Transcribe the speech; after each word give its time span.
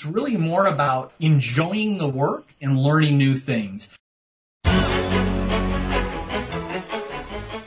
It's 0.00 0.06
really 0.06 0.38
more 0.38 0.66
about 0.66 1.12
enjoying 1.20 1.98
the 1.98 2.08
work 2.08 2.46
and 2.58 2.78
learning 2.78 3.18
new 3.18 3.34
things. 3.34 3.94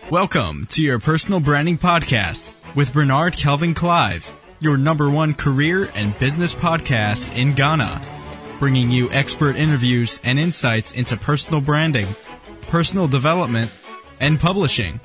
Welcome 0.10 0.66
to 0.70 0.82
your 0.82 0.98
personal 0.98 1.42
branding 1.42 1.78
podcast 1.78 2.52
with 2.74 2.92
Bernard 2.92 3.38
Kelvin 3.38 3.76
Clive, 3.76 4.32
your 4.60 4.78
number 4.78 5.12
one 5.12 5.36
career 5.36 5.92
and 5.94 6.18
business 6.18 6.56
podcast 6.56 7.38
in 7.38 7.54
Ghana, 7.54 8.02
bringing 8.58 8.90
you 8.90 9.12
expert 9.12 9.56
interviews 9.56 10.20
and 10.24 10.40
insights 10.40 10.96
into 10.96 11.16
personal 11.16 11.62
branding, 11.62 12.08
personal 12.62 13.08
development, 13.08 13.72
and 14.20 14.40
publishing. 14.40 15.00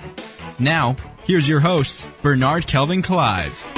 Now, 0.59 0.97
here's 1.25 1.47
your 1.47 1.61
host, 1.61 2.07
Bernard 2.23 2.67
Kelvin 2.67 3.03
Clive. 3.03 3.78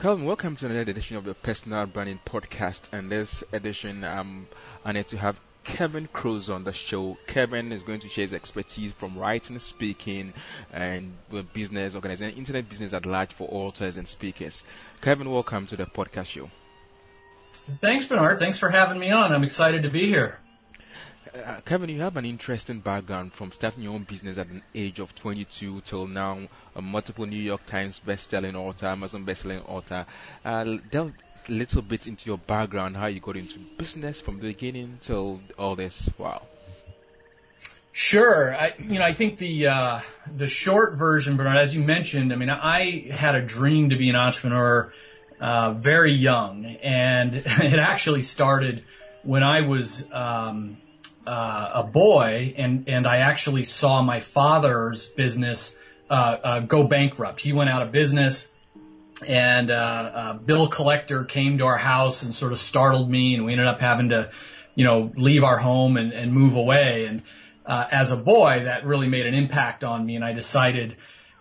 Calvin, 0.00 0.26
welcome 0.26 0.54
to 0.54 0.66
another 0.66 0.88
edition 0.88 1.16
of 1.16 1.24
the 1.24 1.34
Personal 1.34 1.84
Branding 1.84 2.20
Podcast. 2.24 2.82
And 2.92 3.10
this 3.10 3.42
edition, 3.52 4.04
um, 4.04 4.46
I'm 4.84 4.90
honored 4.90 5.08
to 5.08 5.18
have 5.18 5.40
Kevin 5.64 6.06
Kruse 6.12 6.48
on 6.48 6.62
the 6.62 6.72
show. 6.72 7.18
Kevin 7.26 7.72
is 7.72 7.82
going 7.82 7.98
to 8.00 8.08
share 8.08 8.22
his 8.22 8.32
expertise 8.32 8.92
from 8.92 9.18
writing, 9.18 9.58
speaking, 9.58 10.34
and 10.72 11.16
business, 11.52 11.96
organizing 11.96 12.36
internet 12.36 12.68
business 12.68 12.92
at 12.92 13.06
large 13.06 13.32
for 13.32 13.48
authors 13.50 13.96
and 13.96 14.06
speakers. 14.06 14.62
Kevin, 15.00 15.32
welcome 15.32 15.66
to 15.66 15.74
the 15.74 15.86
podcast 15.86 16.26
show. 16.26 16.48
Thanks, 17.68 18.06
Bernard. 18.06 18.38
Thanks 18.38 18.56
for 18.56 18.70
having 18.70 19.00
me 19.00 19.10
on. 19.10 19.32
I'm 19.32 19.42
excited 19.42 19.82
to 19.82 19.90
be 19.90 20.06
here. 20.06 20.38
Uh, 21.48 21.62
Kevin, 21.62 21.88
you 21.88 22.02
have 22.02 22.18
an 22.18 22.26
interesting 22.26 22.78
background 22.78 23.32
from 23.32 23.50
starting 23.50 23.82
your 23.82 23.94
own 23.94 24.02
business 24.02 24.36
at 24.36 24.48
an 24.48 24.62
age 24.74 24.98
of 24.98 25.14
22 25.14 25.80
till 25.80 26.06
now, 26.06 26.38
a 26.76 26.82
multiple 26.82 27.24
New 27.24 27.40
York 27.40 27.64
Times 27.64 28.00
best-selling 28.00 28.54
author, 28.54 28.84
Amazon 28.84 29.24
best-selling 29.24 29.62
author. 29.62 30.04
Uh, 30.44 30.76
delve 30.90 31.14
a 31.48 31.50
little 31.50 31.80
bit 31.80 32.06
into 32.06 32.28
your 32.28 32.36
background, 32.36 32.98
how 32.98 33.06
you 33.06 33.18
got 33.20 33.38
into 33.38 33.58
business 33.78 34.20
from 34.20 34.40
the 34.40 34.48
beginning 34.48 34.98
till 35.00 35.40
all 35.58 35.74
this. 35.74 36.10
Wow. 36.18 36.42
Sure. 37.92 38.54
I, 38.54 38.74
you 38.78 38.98
know, 38.98 39.06
I 39.06 39.14
think 39.14 39.38
the 39.38 39.68
uh, 39.68 40.00
the 40.36 40.48
short 40.48 40.98
version, 40.98 41.38
Bernard, 41.38 41.56
as 41.56 41.74
you 41.74 41.80
mentioned, 41.80 42.30
I 42.30 42.36
mean, 42.36 42.50
I 42.50 43.08
had 43.10 43.34
a 43.34 43.40
dream 43.40 43.88
to 43.88 43.96
be 43.96 44.10
an 44.10 44.16
entrepreneur 44.16 44.92
uh, 45.40 45.72
very 45.72 46.12
young, 46.12 46.66
and 46.66 47.34
it 47.46 47.78
actually 47.78 48.20
started 48.20 48.84
when 49.22 49.42
I 49.42 49.62
was 49.62 50.06
um, 50.12 50.76
uh, 51.28 51.70
a 51.74 51.84
boy, 51.84 52.54
and 52.56 52.88
and 52.88 53.06
I 53.06 53.18
actually 53.18 53.64
saw 53.64 54.00
my 54.00 54.20
father's 54.20 55.08
business 55.08 55.76
uh, 56.08 56.14
uh, 56.42 56.60
go 56.60 56.84
bankrupt. 56.84 57.40
He 57.40 57.52
went 57.52 57.68
out 57.68 57.82
of 57.82 57.92
business, 57.92 58.50
and 59.26 59.70
uh, 59.70 60.32
a 60.32 60.34
bill 60.42 60.68
collector 60.68 61.24
came 61.24 61.58
to 61.58 61.66
our 61.66 61.76
house 61.76 62.22
and 62.22 62.32
sort 62.32 62.52
of 62.52 62.58
startled 62.58 63.10
me, 63.10 63.34
and 63.34 63.44
we 63.44 63.52
ended 63.52 63.66
up 63.66 63.78
having 63.78 64.08
to, 64.08 64.30
you 64.74 64.86
know, 64.86 65.12
leave 65.16 65.44
our 65.44 65.58
home 65.58 65.98
and, 65.98 66.14
and 66.14 66.32
move 66.32 66.56
away. 66.56 67.04
And 67.04 67.22
as 67.66 68.10
a 68.10 68.16
boy, 68.16 68.62
that 68.64 68.86
really 68.86 69.08
made 69.08 69.26
an 69.26 69.34
impact 69.34 69.84
on 69.84 70.06
me, 70.06 70.16
and 70.16 70.24
I 70.24 70.32
decided. 70.32 70.96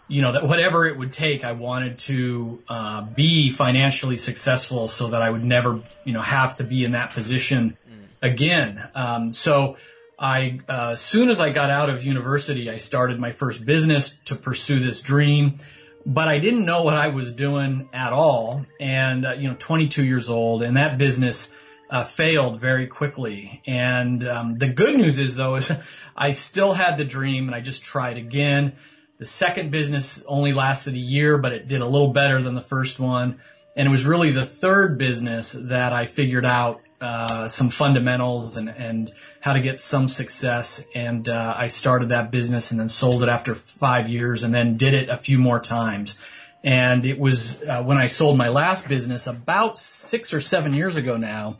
You 0.09 0.21
know 0.21 0.31
that 0.31 0.43
whatever 0.47 0.85
it 0.85 0.97
would 0.97 1.11
take, 1.11 1.43
I 1.43 1.51
wanted 1.51 1.97
to 1.97 2.63
uh, 2.69 3.01
be 3.01 3.49
financially 3.49 4.15
successful, 4.15 4.87
so 4.87 5.09
that 5.09 5.21
I 5.21 5.29
would 5.29 5.43
never, 5.43 5.81
you 6.05 6.13
know, 6.13 6.21
have 6.21 6.55
to 6.57 6.63
be 6.63 6.85
in 6.85 6.93
that 6.93 7.11
position 7.11 7.77
again. 8.21 8.87
Um, 8.95 9.31
so 9.31 9.77
I, 10.19 10.59
uh, 10.67 10.89
as 10.91 11.01
soon 11.01 11.29
as 11.29 11.39
I 11.39 11.51
got 11.51 11.69
out 11.69 11.89
of 11.89 12.03
university, 12.03 12.69
I 12.69 12.77
started 12.77 13.19
my 13.19 13.31
first 13.31 13.65
business 13.65 14.17
to 14.25 14.35
pursue 14.35 14.79
this 14.79 15.01
dream, 15.01 15.57
but 16.05 16.27
I 16.27 16.39
didn't 16.39 16.65
know 16.65 16.83
what 16.83 16.97
I 16.97 17.09
was 17.09 17.31
doing 17.31 17.89
at 17.93 18.13
all. 18.13 18.65
And, 18.79 19.25
uh, 19.25 19.33
you 19.33 19.47
know, 19.49 19.55
22 19.59 20.03
years 20.05 20.29
old 20.29 20.63
and 20.63 20.77
that 20.77 20.97
business, 20.97 21.53
uh, 21.89 22.03
failed 22.03 22.59
very 22.59 22.87
quickly. 22.87 23.61
And, 23.65 24.27
um, 24.27 24.57
the 24.57 24.67
good 24.67 24.97
news 24.97 25.19
is 25.19 25.35
though, 25.35 25.55
is 25.57 25.71
I 26.15 26.31
still 26.31 26.73
had 26.73 26.97
the 26.97 27.05
dream 27.05 27.47
and 27.47 27.55
I 27.55 27.61
just 27.61 27.83
tried 27.83 28.17
again. 28.17 28.73
The 29.19 29.25
second 29.25 29.71
business 29.71 30.23
only 30.27 30.53
lasted 30.53 30.95
a 30.95 30.99
year, 30.99 31.37
but 31.37 31.51
it 31.51 31.67
did 31.67 31.81
a 31.81 31.87
little 31.87 32.11
better 32.11 32.41
than 32.41 32.55
the 32.55 32.61
first 32.61 32.99
one. 32.99 33.39
And 33.75 33.87
it 33.87 33.91
was 33.91 34.05
really 34.05 34.31
the 34.31 34.45
third 34.45 34.97
business 34.97 35.51
that 35.51 35.93
I 35.93 36.05
figured 36.05 36.45
out 36.45 36.81
uh, 36.99 37.47
some 37.47 37.69
fundamentals 37.69 38.57
and, 38.57 38.69
and 38.69 39.13
how 39.39 39.53
to 39.53 39.59
get 39.59 39.77
some 39.79 40.07
success. 40.07 40.83
And 40.95 41.29
uh, 41.29 41.55
I 41.57 41.67
started 41.67 42.09
that 42.09 42.31
business 42.31 42.71
and 42.71 42.79
then 42.79 42.87
sold 42.87 43.23
it 43.23 43.29
after 43.29 43.55
five 43.55 44.09
years 44.09 44.43
and 44.43 44.53
then 44.53 44.77
did 44.77 44.93
it 44.93 45.09
a 45.09 45.17
few 45.17 45.37
more 45.37 45.59
times. 45.59 46.19
And 46.63 47.05
it 47.05 47.19
was 47.19 47.61
uh, 47.61 47.83
when 47.83 47.97
I 47.97 48.07
sold 48.07 48.37
my 48.37 48.49
last 48.49 48.87
business 48.87 49.27
about 49.27 49.77
six 49.77 50.33
or 50.33 50.41
seven 50.41 50.73
years 50.73 50.95
ago 50.95 51.17
now 51.17 51.59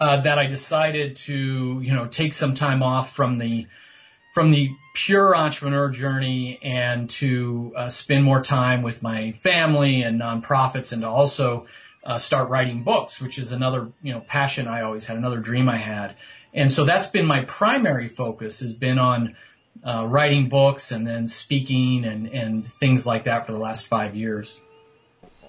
uh, 0.00 0.18
that 0.20 0.38
I 0.38 0.46
decided 0.46 1.16
to 1.16 1.80
you 1.82 1.92
know 1.92 2.06
take 2.06 2.32
some 2.32 2.54
time 2.54 2.82
off 2.82 3.12
from 3.12 3.38
the 3.38 3.66
from 4.32 4.50
the 4.52 4.70
pure 4.94 5.34
entrepreneur 5.34 5.90
journey 5.90 6.60
and 6.62 7.10
to 7.10 7.72
uh, 7.76 7.88
spend 7.88 8.22
more 8.22 8.40
time 8.40 8.82
with 8.82 9.02
my 9.02 9.32
family 9.32 10.02
and 10.02 10.20
nonprofits 10.20 10.92
and 10.92 11.02
to 11.02 11.08
also 11.08 11.66
uh, 12.04 12.18
start 12.18 12.48
writing 12.48 12.82
books, 12.82 13.20
which 13.20 13.38
is 13.38 13.52
another 13.52 13.88
you 14.02 14.12
know 14.12 14.20
passion 14.20 14.68
I 14.68 14.82
always 14.82 15.06
had, 15.06 15.16
another 15.16 15.38
dream 15.38 15.68
I 15.68 15.78
had, 15.78 16.16
and 16.54 16.70
so 16.70 16.84
that's 16.84 17.06
been 17.06 17.26
my 17.26 17.44
primary 17.44 18.08
focus 18.08 18.60
has 18.60 18.72
been 18.72 18.98
on 18.98 19.36
uh, 19.84 20.06
writing 20.08 20.48
books 20.48 20.90
and 20.90 21.06
then 21.06 21.26
speaking 21.26 22.04
and 22.04 22.28
and 22.28 22.66
things 22.66 23.06
like 23.06 23.24
that 23.24 23.46
for 23.46 23.52
the 23.52 23.58
last 23.58 23.86
five 23.86 24.14
years. 24.14 24.60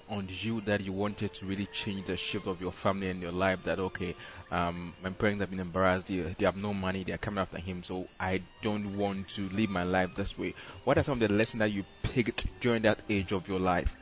On 0.08 0.26
you 0.28 0.60
that 0.62 0.80
you 0.80 0.92
wanted 0.92 1.32
to 1.34 1.46
really 1.46 1.66
change 1.66 2.06
the 2.06 2.16
shape 2.16 2.48
of 2.48 2.60
your 2.60 2.72
family 2.72 3.10
and 3.10 3.22
your 3.22 3.30
life. 3.30 3.62
That 3.62 3.78
okay, 3.78 4.16
um, 4.50 4.92
my 5.04 5.10
parents 5.10 5.40
have 5.40 5.50
been 5.50 5.60
embarrassed. 5.60 6.08
They, 6.08 6.16
they 6.16 6.44
have 6.46 6.56
no 6.56 6.74
money. 6.74 7.04
They 7.04 7.12
are 7.12 7.18
coming 7.18 7.38
after 7.38 7.58
him. 7.58 7.84
So 7.84 8.08
I 8.18 8.42
don't 8.60 8.96
want 8.96 9.28
to 9.28 9.48
live 9.50 9.70
my 9.70 9.84
life 9.84 10.16
this 10.16 10.36
way. 10.36 10.54
What 10.82 10.98
are 10.98 11.04
some 11.04 11.22
of 11.22 11.28
the 11.28 11.32
lessons 11.32 11.60
that 11.60 11.70
you 11.70 11.84
picked 12.02 12.46
during 12.60 12.82
that 12.82 12.98
age 13.08 13.30
of 13.30 13.46
your 13.46 13.60
life? 13.60 13.94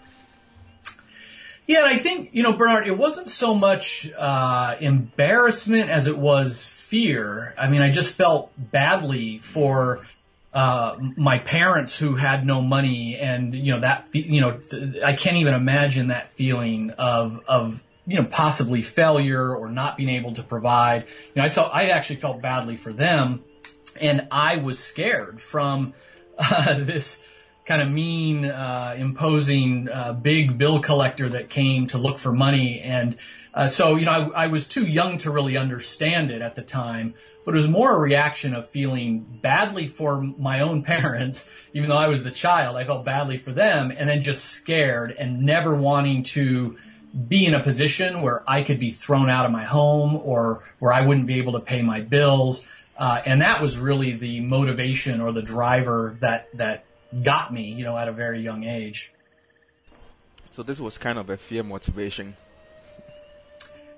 Yeah, 1.69 1.83
I 1.85 1.99
think, 1.99 2.31
you 2.33 2.43
know, 2.43 2.55
Bernard, 2.55 2.87
it 2.87 2.97
wasn't 2.97 3.29
so 3.29 3.55
much 3.55 4.11
uh, 4.17 4.77
embarrassment 4.81 5.91
as 5.91 6.07
it 6.07 6.17
was 6.17 6.65
fear. 6.65 7.55
I 7.59 7.69
mean, 7.69 7.83
I 7.83 7.91
just 7.91 8.15
felt 8.15 8.51
badly 8.57 9.39
for 9.39 10.01
uh, 10.55 10.97
my 11.19 11.41
parents 11.41 11.99
who 11.99 12.15
had 12.15 12.47
no 12.47 12.63
money, 12.63 13.17
and 13.17 13.53
you 13.53 13.75
know 13.75 13.81
that 13.81 14.09
you 14.13 14.41
know 14.41 14.59
I 15.05 15.13
can't 15.13 15.37
even 15.37 15.53
imagine 15.53 16.07
that 16.07 16.31
feeling 16.31 16.91
of 16.93 17.43
of 17.47 17.83
you 18.07 18.17
know 18.17 18.25
possibly 18.25 18.81
failure 18.81 19.55
or 19.55 19.69
not 19.69 19.99
being 19.99 20.09
able 20.09 20.33
to 20.35 20.43
provide. 20.43 21.03
You 21.03 21.33
know, 21.37 21.43
I 21.43 21.49
saw 21.49 21.69
I 21.69 21.89
actually 21.91 22.17
felt 22.17 22.41
badly 22.41 22.77
for 22.77 22.95
them, 22.95 23.45
and 24.01 24.27
I 24.31 24.57
was 24.57 24.79
scared 24.79 25.43
from 25.43 25.93
uh, 26.39 26.79
this 26.79 27.21
kind 27.69 27.83
of 27.83 27.91
mean, 27.91 28.47
uh, 28.47 28.95
imposing, 28.97 29.91
uh, 29.91 30.15
big 30.15 30.57
bill 30.57 30.81
collector 30.81 31.29
that 31.29 31.51
came 31.51 31.87
to 31.87 31.99
look 31.99 32.19
for 32.19 32.33
money. 32.33 32.81
And 32.81 33.19
uh, 33.53 33.67
so, 33.67 33.97
you 33.97 34.07
know, 34.07 34.33
I, 34.35 34.45
I, 34.45 34.47
was 34.47 34.67
too 34.67 34.87
young 34.87 35.19
to 35.19 35.31
really 35.31 35.59
understand 35.59 36.31
it 36.31 36.41
at 36.41 36.55
the 36.55 36.63
time, 36.63 37.13
but 37.45 37.55
it 37.55 37.59
was 37.59 37.69
more 37.69 37.95
a 37.95 37.99
reaction 37.99 38.55
of 38.55 38.71
feeling 38.71 39.21
badly 39.43 39.87
for 39.87 40.23
my 40.23 40.61
own 40.61 40.83
parents, 40.95 41.47
even 41.75 41.91
though 41.91 41.99
I 41.99 42.09
was 42.09 42.25
the 42.25 42.31
child. 42.31 42.75
I 42.75 42.85
felt 42.85 43.05
badly 43.05 43.37
for 43.37 43.53
them, 43.53 43.93
and 43.95 44.09
then 44.09 44.23
just 44.23 44.47
scared 44.47 45.15
and 45.19 45.43
never 45.43 45.75
wanting 45.75 46.23
to 46.23 46.79
be 47.29 47.45
in 47.45 47.53
a 47.53 47.63
position 47.63 48.23
where 48.23 48.45
I 48.49 48.63
could 48.63 48.81
be 48.81 48.91
thrown 48.91 49.29
out 49.29 49.45
of 49.45 49.53
my 49.53 49.65
home 49.65 50.17
or 50.17 50.65
where 50.79 50.93
I 50.93 51.03
wouldn't 51.03 51.27
be 51.27 51.39
able 51.39 51.53
to 51.53 51.61
pay 51.61 51.83
my 51.83 52.01
bills. 52.01 52.67
Uh, 52.97 53.21
and 53.27 53.43
that 53.43 53.61
was 53.61 53.79
really 53.79 54.13
the 54.13 54.41
motivation 54.41 55.21
or 55.21 55.33
the 55.33 55.43
driver 55.43 56.17
that 56.21 56.49
that 56.57 56.85
got 57.23 57.53
me, 57.53 57.73
you 57.73 57.85
know, 57.85 57.97
at 57.97 58.09
a 58.09 58.13
very 58.13 58.41
young 58.41 58.65
age. 58.65 59.13
So 60.57 60.63
this 60.63 60.81
was 60.81 60.99
kind 60.99 61.19
of 61.19 61.31
a 61.31 61.37
fear 61.37 61.63
motivation. 61.63 62.37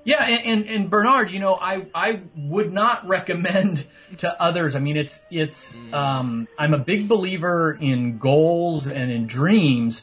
Yeah, 0.03 0.25
and, 0.25 0.47
and, 0.47 0.69
and, 0.69 0.91
Bernard, 0.91 1.31
you 1.31 1.41
know, 1.41 1.55
I, 1.55 1.87
I 1.95 2.23
would 2.35 2.73
not 2.73 3.07
recommend 3.07 3.87
to 4.19 4.43
others. 4.43 4.75
I 4.75 4.79
mean, 4.79 4.97
it's, 4.97 5.23
it's, 5.31 5.75
mm. 5.75 5.93
um, 5.93 6.49
I'm 6.59 6.73
a 6.73 6.79
big 6.79 7.07
believer 7.07 7.77
in 7.79 8.17
goals 8.17 8.87
and 8.87 9.11
in 9.11 9.27
dreams, 9.27 10.03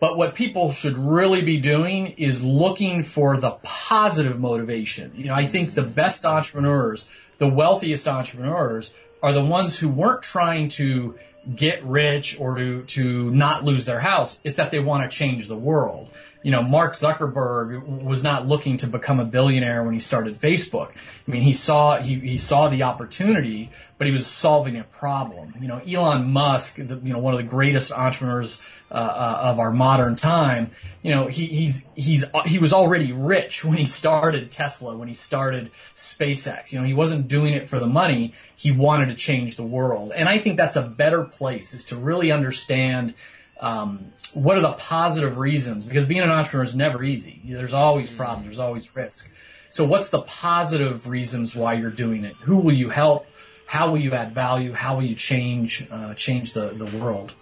but 0.00 0.18
what 0.18 0.34
people 0.34 0.70
should 0.72 0.98
really 0.98 1.40
be 1.40 1.58
doing 1.58 2.08
is 2.18 2.42
looking 2.42 3.02
for 3.02 3.38
the 3.38 3.52
positive 3.62 4.38
motivation. 4.38 5.12
You 5.16 5.26
know, 5.26 5.34
I 5.34 5.46
think 5.46 5.72
the 5.72 5.82
best 5.82 6.26
entrepreneurs, 6.26 7.08
the 7.38 7.48
wealthiest 7.48 8.06
entrepreneurs 8.06 8.92
are 9.22 9.32
the 9.32 9.44
ones 9.44 9.78
who 9.78 9.88
weren't 9.88 10.22
trying 10.22 10.68
to 10.68 11.18
get 11.54 11.84
rich 11.84 12.38
or 12.38 12.56
to, 12.56 12.82
to 12.84 13.30
not 13.30 13.64
lose 13.64 13.86
their 13.86 14.00
house. 14.00 14.38
It's 14.44 14.56
that 14.56 14.70
they 14.70 14.78
want 14.78 15.08
to 15.08 15.16
change 15.16 15.48
the 15.48 15.56
world. 15.56 16.10
You 16.42 16.52
know, 16.52 16.62
Mark 16.62 16.94
Zuckerberg 16.94 18.02
was 18.04 18.22
not 18.22 18.46
looking 18.46 18.76
to 18.78 18.86
become 18.86 19.18
a 19.18 19.24
billionaire 19.24 19.82
when 19.82 19.92
he 19.92 20.00
started 20.00 20.38
Facebook. 20.38 20.90
I 20.90 21.30
mean, 21.30 21.42
he 21.42 21.52
saw 21.52 21.98
he, 22.00 22.20
he 22.20 22.38
saw 22.38 22.68
the 22.68 22.84
opportunity, 22.84 23.70
but 23.98 24.06
he 24.06 24.12
was 24.12 24.26
solving 24.26 24.76
a 24.76 24.84
problem. 24.84 25.54
You 25.60 25.66
know, 25.66 25.78
Elon 25.78 26.30
Musk, 26.30 26.76
the, 26.76 27.00
you 27.02 27.12
know, 27.12 27.18
one 27.18 27.34
of 27.34 27.38
the 27.38 27.44
greatest 27.44 27.90
entrepreneurs 27.90 28.60
uh, 28.90 28.94
uh, 28.94 29.40
of 29.42 29.58
our 29.58 29.72
modern 29.72 30.14
time. 30.14 30.70
You 31.02 31.14
know, 31.14 31.26
he, 31.26 31.46
he's 31.46 31.84
he's 31.96 32.24
he 32.46 32.58
was 32.58 32.72
already 32.72 33.12
rich 33.12 33.64
when 33.64 33.76
he 33.76 33.84
started 33.84 34.52
Tesla, 34.52 34.96
when 34.96 35.08
he 35.08 35.14
started 35.14 35.72
SpaceX. 35.96 36.72
You 36.72 36.78
know, 36.78 36.86
he 36.86 36.94
wasn't 36.94 37.26
doing 37.26 37.54
it 37.54 37.68
for 37.68 37.80
the 37.80 37.86
money. 37.86 38.32
He 38.56 38.70
wanted 38.70 39.06
to 39.06 39.14
change 39.16 39.56
the 39.56 39.64
world, 39.64 40.12
and 40.14 40.28
I 40.28 40.38
think 40.38 40.56
that's 40.56 40.76
a 40.76 40.82
better 40.82 41.24
place 41.24 41.74
is 41.74 41.84
to 41.86 41.96
really 41.96 42.30
understand 42.30 43.14
um, 43.60 44.12
what 44.34 44.56
are 44.56 44.60
the 44.60 44.72
positive 44.72 45.38
reasons? 45.38 45.84
Because 45.84 46.04
being 46.04 46.20
an 46.20 46.30
entrepreneur 46.30 46.64
is 46.64 46.76
never 46.76 47.02
easy. 47.02 47.40
There's 47.44 47.74
always 47.74 48.10
problems. 48.12 48.44
There's 48.44 48.58
always 48.58 48.94
risk. 48.94 49.32
So 49.70 49.84
what's 49.84 50.08
the 50.08 50.22
positive 50.22 51.08
reasons 51.08 51.54
why 51.54 51.74
you're 51.74 51.90
doing 51.90 52.24
it? 52.24 52.36
Who 52.42 52.58
will 52.58 52.72
you 52.72 52.88
help? 52.88 53.26
How 53.66 53.90
will 53.90 53.98
you 53.98 54.12
add 54.12 54.34
value? 54.34 54.72
How 54.72 54.96
will 54.96 55.04
you 55.04 55.14
change 55.14 55.86
uh, 55.90 56.14
change 56.14 56.54
the, 56.54 56.70
the 56.70 56.86
world? 56.98 57.34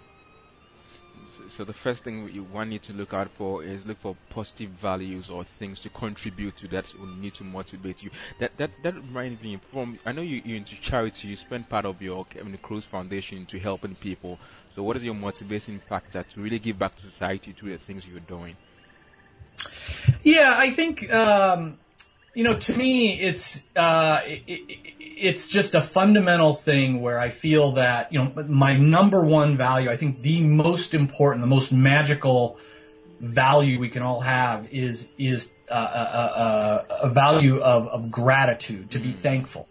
So 1.49 1.63
the 1.63 1.73
first 1.73 2.03
thing 2.03 2.29
you 2.33 2.43
one 2.43 2.67
need 2.69 2.83
to 2.83 2.93
look 2.93 3.13
out 3.13 3.29
for 3.29 3.63
is 3.63 3.85
look 3.85 3.99
for 3.99 4.17
positive 4.29 4.69
values 4.71 5.29
or 5.29 5.45
things 5.45 5.79
to 5.79 5.89
contribute 5.89 6.57
to 6.57 6.67
that 6.67 6.93
will 6.99 7.07
need 7.07 7.33
to 7.35 7.45
motivate 7.45 8.03
you. 8.03 8.09
That 8.39 8.57
that 8.57 8.71
that 8.83 8.95
reminds 8.95 9.41
me 9.41 9.59
from 9.71 9.97
I 10.05 10.11
know 10.11 10.21
you 10.21 10.41
you 10.43 10.57
into 10.57 10.75
charity. 10.81 11.29
You 11.29 11.37
spend 11.37 11.69
part 11.69 11.85
of 11.85 12.01
your 12.01 12.25
Kevin 12.25 12.57
Kruse 12.57 12.85
Foundation 12.85 13.45
to 13.45 13.59
helping 13.59 13.95
people. 13.95 14.37
So 14.77 14.83
what 14.83 14.95
is 14.95 15.03
your 15.03 15.15
motivating 15.15 15.79
factor 15.79 16.21
to 16.21 16.39
really 16.39 16.59
give 16.59 16.77
back 16.77 16.95
to 16.97 17.01
society 17.01 17.51
through 17.51 17.71
the 17.71 17.79
things 17.79 18.07
you're 18.07 18.19
doing? 18.19 18.55
Yeah, 20.21 20.53
I 20.55 20.69
think 20.69 21.11
um, 21.11 21.79
you 22.35 22.43
know 22.43 22.53
to 22.53 22.77
me 22.77 23.19
it's 23.19 23.65
uh, 23.75 24.19
it, 24.23 24.43
it, 24.45 24.93
it's 24.99 25.47
just 25.47 25.73
a 25.73 25.81
fundamental 25.81 26.53
thing 26.53 27.01
where 27.01 27.19
I 27.19 27.31
feel 27.31 27.71
that 27.71 28.13
you 28.13 28.19
know 28.19 28.31
my 28.47 28.77
number 28.77 29.25
one 29.25 29.57
value. 29.57 29.89
I 29.89 29.97
think 29.97 30.21
the 30.21 30.41
most 30.41 30.93
important, 30.93 31.41
the 31.41 31.47
most 31.47 31.73
magical 31.73 32.59
value 33.19 33.79
we 33.79 33.89
can 33.89 34.03
all 34.03 34.19
have 34.19 34.71
is 34.71 35.11
is 35.17 35.55
uh, 35.71 35.73
a, 35.73 36.99
a, 37.01 37.07
a, 37.07 37.09
value 37.09 37.59
of, 37.61 37.87
of 37.87 38.11
gratitude 38.11 38.91
to 38.91 38.99
be 38.99 39.11
thankful. 39.11 39.67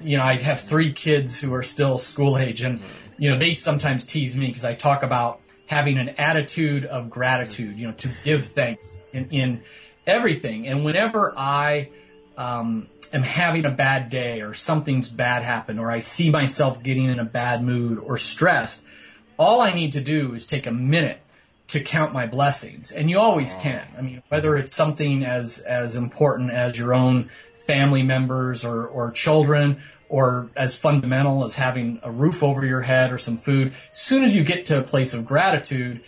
You 0.00 0.16
know, 0.16 0.24
I 0.24 0.36
have 0.38 0.62
three 0.62 0.92
kids 0.92 1.38
who 1.38 1.54
are 1.54 1.62
still 1.62 1.96
school 1.96 2.36
age, 2.36 2.62
and 2.62 2.80
you 3.18 3.30
know, 3.30 3.38
they 3.38 3.52
sometimes 3.52 4.04
tease 4.04 4.34
me 4.36 4.46
because 4.46 4.64
I 4.64 4.74
talk 4.74 5.02
about 5.02 5.40
having 5.66 5.98
an 5.98 6.10
attitude 6.10 6.86
of 6.86 7.10
gratitude, 7.10 7.76
you 7.76 7.86
know, 7.86 7.92
to 7.92 8.10
give 8.24 8.46
thanks 8.46 9.02
in, 9.12 9.28
in 9.30 9.62
everything. 10.06 10.66
And 10.66 10.84
whenever 10.84 11.36
I 11.36 11.90
um, 12.36 12.88
am 13.12 13.22
having 13.22 13.66
a 13.66 13.70
bad 13.70 14.08
day 14.08 14.40
or 14.40 14.54
something's 14.54 15.08
bad 15.08 15.42
happened 15.42 15.78
or 15.78 15.90
I 15.90 15.98
see 15.98 16.30
myself 16.30 16.82
getting 16.82 17.04
in 17.04 17.18
a 17.18 17.24
bad 17.24 17.62
mood 17.62 17.98
or 17.98 18.16
stressed, 18.16 18.84
all 19.38 19.60
I 19.60 19.74
need 19.74 19.92
to 19.92 20.00
do 20.00 20.34
is 20.34 20.46
take 20.46 20.66
a 20.66 20.72
minute 20.72 21.20
to 21.68 21.80
count 21.80 22.14
my 22.14 22.26
blessings. 22.26 22.90
And 22.90 23.10
you 23.10 23.18
always 23.18 23.54
can. 23.56 23.86
I 23.96 24.00
mean, 24.00 24.22
whether 24.28 24.56
it's 24.56 24.74
something 24.74 25.24
as, 25.24 25.58
as 25.58 25.96
important 25.96 26.50
as 26.50 26.78
your 26.78 26.94
own 26.94 27.28
family 27.58 28.02
members 28.02 28.64
or, 28.64 28.86
or 28.86 29.10
children 29.10 29.82
or 30.08 30.48
as 30.56 30.76
fundamental 30.76 31.44
as 31.44 31.54
having 31.54 32.00
a 32.02 32.10
roof 32.10 32.42
over 32.42 32.64
your 32.64 32.80
head 32.80 33.12
or 33.12 33.18
some 33.18 33.36
food, 33.36 33.72
as 33.90 33.98
soon 33.98 34.24
as 34.24 34.34
you 34.34 34.42
get 34.44 34.66
to 34.66 34.78
a 34.78 34.82
place 34.82 35.14
of 35.14 35.26
gratitude, 35.26 36.02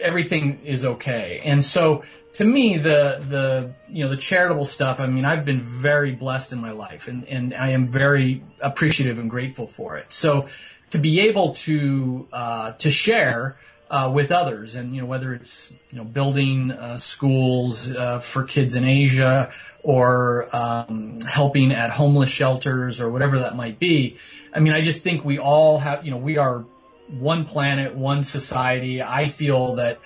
everything 0.00 0.60
is 0.64 0.84
okay. 0.84 1.40
And 1.44 1.64
so 1.64 2.02
to 2.34 2.44
me, 2.44 2.76
the, 2.76 3.24
the, 3.28 3.72
you 3.88 4.04
know, 4.04 4.10
the 4.10 4.16
charitable 4.16 4.66
stuff, 4.66 5.00
I 5.00 5.06
mean, 5.06 5.24
I've 5.24 5.44
been 5.44 5.62
very 5.62 6.12
blessed 6.12 6.52
in 6.52 6.60
my 6.60 6.72
life 6.72 7.08
and, 7.08 7.24
and 7.28 7.54
I 7.54 7.70
am 7.70 7.88
very 7.88 8.44
appreciative 8.60 9.18
and 9.18 9.30
grateful 9.30 9.66
for 9.66 9.96
it. 9.96 10.12
So 10.12 10.46
to 10.90 10.98
be 10.98 11.20
able 11.20 11.54
to, 11.54 12.28
uh, 12.32 12.72
to 12.72 12.90
share, 12.90 13.56
uh, 13.90 14.10
with 14.12 14.32
others, 14.32 14.74
and 14.74 14.94
you 14.94 15.00
know 15.00 15.06
whether 15.06 15.32
it's 15.32 15.72
you 15.90 15.98
know 15.98 16.04
building 16.04 16.70
uh, 16.70 16.96
schools 16.96 17.90
uh, 17.92 18.18
for 18.18 18.44
kids 18.44 18.76
in 18.76 18.84
Asia 18.84 19.50
or 19.82 20.54
um, 20.54 21.20
helping 21.20 21.72
at 21.72 21.90
homeless 21.90 22.28
shelters 22.28 23.00
or 23.00 23.10
whatever 23.10 23.40
that 23.40 23.56
might 23.56 23.78
be. 23.78 24.18
I 24.52 24.60
mean, 24.60 24.72
I 24.72 24.80
just 24.80 25.02
think 25.02 25.24
we 25.24 25.38
all 25.38 25.78
have 25.78 26.04
you 26.04 26.10
know 26.10 26.16
we 26.16 26.36
are 26.36 26.64
one 27.08 27.44
planet, 27.44 27.94
one 27.94 28.22
society. 28.22 29.02
I 29.02 29.28
feel 29.28 29.76
that 29.76 30.00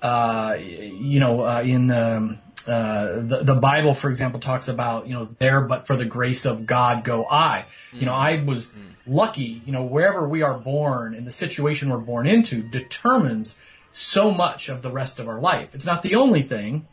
uh, 0.00 0.56
you 0.58 1.20
know 1.20 1.44
uh, 1.44 1.62
in 1.62 1.88
the 1.88 2.38
uh, 2.66 3.20
the, 3.20 3.40
the 3.42 3.54
Bible, 3.54 3.94
for 3.94 4.10
example, 4.10 4.40
talks 4.40 4.68
about, 4.68 5.06
you 5.06 5.14
know, 5.14 5.28
there, 5.38 5.60
but 5.60 5.86
for 5.86 5.96
the 5.96 6.04
grace 6.04 6.44
of 6.44 6.66
God 6.66 7.04
go 7.04 7.26
I. 7.28 7.66
Mm. 7.92 8.00
You 8.00 8.06
know, 8.06 8.14
I 8.14 8.42
was 8.42 8.76
mm. 8.76 8.82
lucky, 9.06 9.62
you 9.64 9.72
know, 9.72 9.84
wherever 9.84 10.28
we 10.28 10.42
are 10.42 10.58
born 10.58 11.14
and 11.14 11.26
the 11.26 11.32
situation 11.32 11.90
we're 11.90 11.98
born 11.98 12.26
into 12.26 12.62
determines 12.62 13.58
so 13.92 14.30
much 14.30 14.68
of 14.68 14.82
the 14.82 14.90
rest 14.90 15.18
of 15.18 15.28
our 15.28 15.40
life. 15.40 15.74
It's 15.74 15.86
not 15.86 16.02
the 16.02 16.16
only 16.16 16.42
thing. 16.42 16.86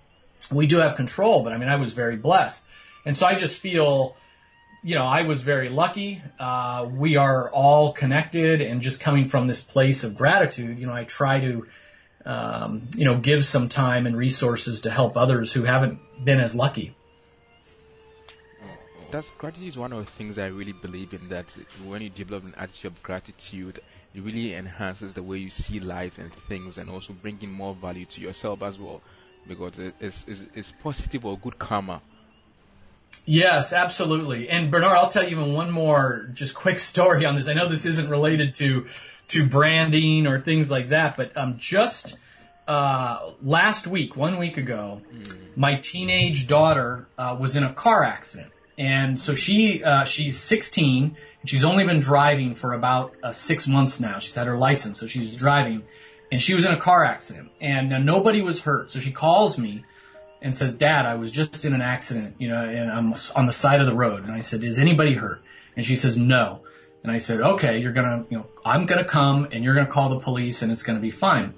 We 0.51 0.67
do 0.67 0.77
have 0.77 0.95
control, 0.95 1.43
but 1.43 1.53
I 1.53 1.57
mean, 1.57 1.69
I 1.69 1.75
was 1.77 1.93
very 1.93 2.15
blessed. 2.15 2.63
And 3.05 3.17
so 3.17 3.25
I 3.25 3.35
just 3.35 3.59
feel, 3.59 4.15
you 4.83 4.95
know, 4.95 5.05
I 5.05 5.23
was 5.23 5.41
very 5.41 5.69
lucky. 5.69 6.21
Uh, 6.39 6.87
we 6.91 7.17
are 7.17 7.49
all 7.51 7.93
connected 7.93 8.61
and 8.61 8.81
just 8.81 8.99
coming 8.99 9.25
from 9.25 9.47
this 9.47 9.61
place 9.61 10.03
of 10.03 10.15
gratitude, 10.15 10.79
you 10.79 10.87
know, 10.87 10.93
I 10.93 11.03
try 11.03 11.39
to, 11.39 11.67
um, 12.25 12.87
you 12.95 13.05
know, 13.05 13.17
give 13.17 13.43
some 13.43 13.69
time 13.69 14.05
and 14.05 14.15
resources 14.15 14.81
to 14.81 14.91
help 14.91 15.17
others 15.17 15.51
who 15.51 15.63
haven't 15.63 15.99
been 16.23 16.39
as 16.39 16.55
lucky. 16.55 16.95
That's 19.11 19.29
gratitude 19.37 19.67
is 19.67 19.77
one 19.77 19.93
of 19.93 20.03
the 20.03 20.11
things 20.11 20.39
I 20.39 20.47
really 20.47 20.71
believe 20.71 21.13
in. 21.13 21.29
That 21.29 21.55
when 21.85 22.01
you 22.01 22.09
develop 22.09 22.45
an 22.45 22.55
attitude 22.57 22.93
of 22.93 23.03
gratitude, 23.03 23.79
it 24.15 24.21
really 24.21 24.55
enhances 24.55 25.13
the 25.13 25.21
way 25.21 25.37
you 25.37 25.51
see 25.51 25.79
life 25.79 26.17
and 26.17 26.33
things, 26.33 26.77
and 26.77 26.89
also 26.89 27.13
bringing 27.13 27.51
more 27.51 27.75
value 27.75 28.05
to 28.05 28.21
yourself 28.21 28.63
as 28.63 28.79
well, 28.79 29.01
because 29.47 29.77
it's, 29.99 30.25
it's, 30.27 30.45
it's 30.55 30.71
positive 30.71 31.25
or 31.25 31.37
good 31.37 31.59
karma. 31.59 32.01
Yes, 33.25 33.71
absolutely. 33.71 34.49
And 34.49 34.69
Bernard, 34.71 34.97
I'll 34.97 35.09
tell 35.09 35.23
you 35.23 35.29
even 35.29 35.53
one 35.53 35.71
more 35.71 36.29
just 36.33 36.55
quick 36.55 36.79
story 36.91 37.25
on 37.25 37.35
this. 37.35 37.47
I 37.47 37.53
know 37.53 37.67
this 37.67 37.85
isn't 37.85 38.09
related 38.09 38.55
to 38.55 38.87
to 39.29 39.45
branding 39.45 40.27
or 40.27 40.39
things 40.39 40.69
like 40.69 40.89
that. 40.89 41.17
But 41.17 41.35
um, 41.37 41.55
just 41.57 42.17
uh, 42.67 43.31
last 43.41 43.87
week, 43.87 44.15
one 44.15 44.37
week 44.37 44.57
ago, 44.57 45.01
my 45.55 45.75
teenage 45.75 46.47
daughter 46.47 47.07
uh, 47.17 47.35
was 47.39 47.55
in 47.55 47.63
a 47.63 47.73
car 47.73 48.03
accident, 48.03 48.51
and 48.77 49.19
so 49.19 49.35
she 49.35 49.83
uh, 49.83 50.03
she's 50.05 50.39
16 50.39 51.15
and 51.41 51.49
she's 51.49 51.65
only 51.65 51.85
been 51.85 51.99
driving 51.99 52.55
for 52.55 52.73
about 52.73 53.13
uh, 53.21 53.31
six 53.31 53.67
months 53.67 53.99
now. 53.99 54.19
She's 54.19 54.33
had 54.33 54.47
her 54.47 54.57
license, 54.57 54.99
so 54.99 55.07
she's 55.07 55.35
driving, 55.35 55.83
and 56.31 56.41
she 56.41 56.53
was 56.53 56.65
in 56.65 56.71
a 56.71 56.79
car 56.79 57.03
accident, 57.03 57.51
and 57.59 58.05
nobody 58.05 58.41
was 58.41 58.61
hurt. 58.61 58.91
So 58.91 58.99
she 58.99 59.11
calls 59.11 59.57
me 59.57 59.83
and 60.41 60.55
says, 60.55 60.73
"Dad, 60.73 61.05
I 61.05 61.15
was 61.15 61.31
just 61.31 61.65
in 61.65 61.73
an 61.73 61.81
accident, 61.81 62.35
you 62.39 62.47
know, 62.47 62.63
and 62.63 62.89
I'm 62.89 63.13
on 63.35 63.45
the 63.45 63.51
side 63.51 63.81
of 63.81 63.87
the 63.87 63.95
road." 63.95 64.23
And 64.23 64.31
I 64.31 64.39
said, 64.39 64.63
"Is 64.63 64.79
anybody 64.79 65.15
hurt?" 65.15 65.41
And 65.75 65.85
she 65.85 65.97
says, 65.97 66.17
"No." 66.17 66.61
And 67.03 67.11
I 67.11 67.17
said, 67.17 67.41
okay, 67.41 67.79
you're 67.79 67.91
gonna, 67.91 68.25
you 68.29 68.37
know, 68.37 68.47
I'm 68.65 68.85
gonna 68.85 69.03
come 69.03 69.49
and 69.51 69.63
you're 69.63 69.75
gonna 69.75 69.87
call 69.87 70.09
the 70.09 70.19
police 70.19 70.61
and 70.61 70.71
it's 70.71 70.83
gonna 70.83 70.99
be 70.99 71.11
fine. 71.11 71.53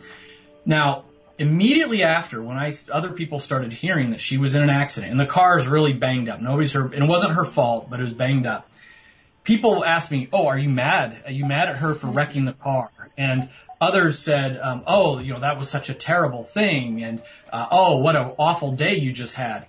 Now, 0.66 1.06
immediately 1.38 2.04
after, 2.04 2.42
when 2.42 2.58
I, 2.58 2.74
other 2.92 3.12
people 3.12 3.40
started 3.40 3.72
hearing 3.72 4.12
that 4.12 4.22
she 4.22 4.38
was 4.38 4.56
in 4.56 4.64
an 4.64 4.70
accident 4.70 5.12
and 5.12 5.20
the 5.20 5.26
car 5.26 5.58
is 5.58 5.68
really 5.68 5.94
banged 5.94 6.30
up, 6.30 6.42
nobody's 6.42 6.74
her, 6.74 6.86
and 6.86 7.04
it 7.04 7.08
wasn't 7.08 7.34
her 7.34 7.46
fault, 7.46 7.90
but 7.90 8.00
it 8.00 8.04
was 8.04 8.14
banged 8.14 8.48
up. 8.48 8.70
People 9.44 9.86
asked 9.86 10.10
me, 10.10 10.28
oh, 10.34 10.48
are 10.48 10.58
you 10.58 10.70
mad? 10.70 11.22
Are 11.26 11.32
you 11.32 11.46
mad 11.46 11.70
at 11.70 11.78
her 11.78 11.94
for 11.94 12.08
wrecking 12.08 12.46
the 12.46 12.54
car? 12.54 12.90
And 13.16 13.50
others 13.80 14.18
said, 14.18 14.60
um, 14.60 14.84
oh, 14.88 15.20
you 15.20 15.32
know, 15.32 15.40
that 15.42 15.58
was 15.58 15.70
such 15.70 15.90
a 15.90 15.94
terrible 15.94 16.44
thing. 16.44 17.04
And, 17.04 17.22
uh, 17.54 17.68
oh, 17.70 17.98
what 17.98 18.16
an 18.16 18.32
awful 18.40 18.72
day 18.72 18.96
you 18.96 19.12
just 19.12 19.36
had. 19.36 19.68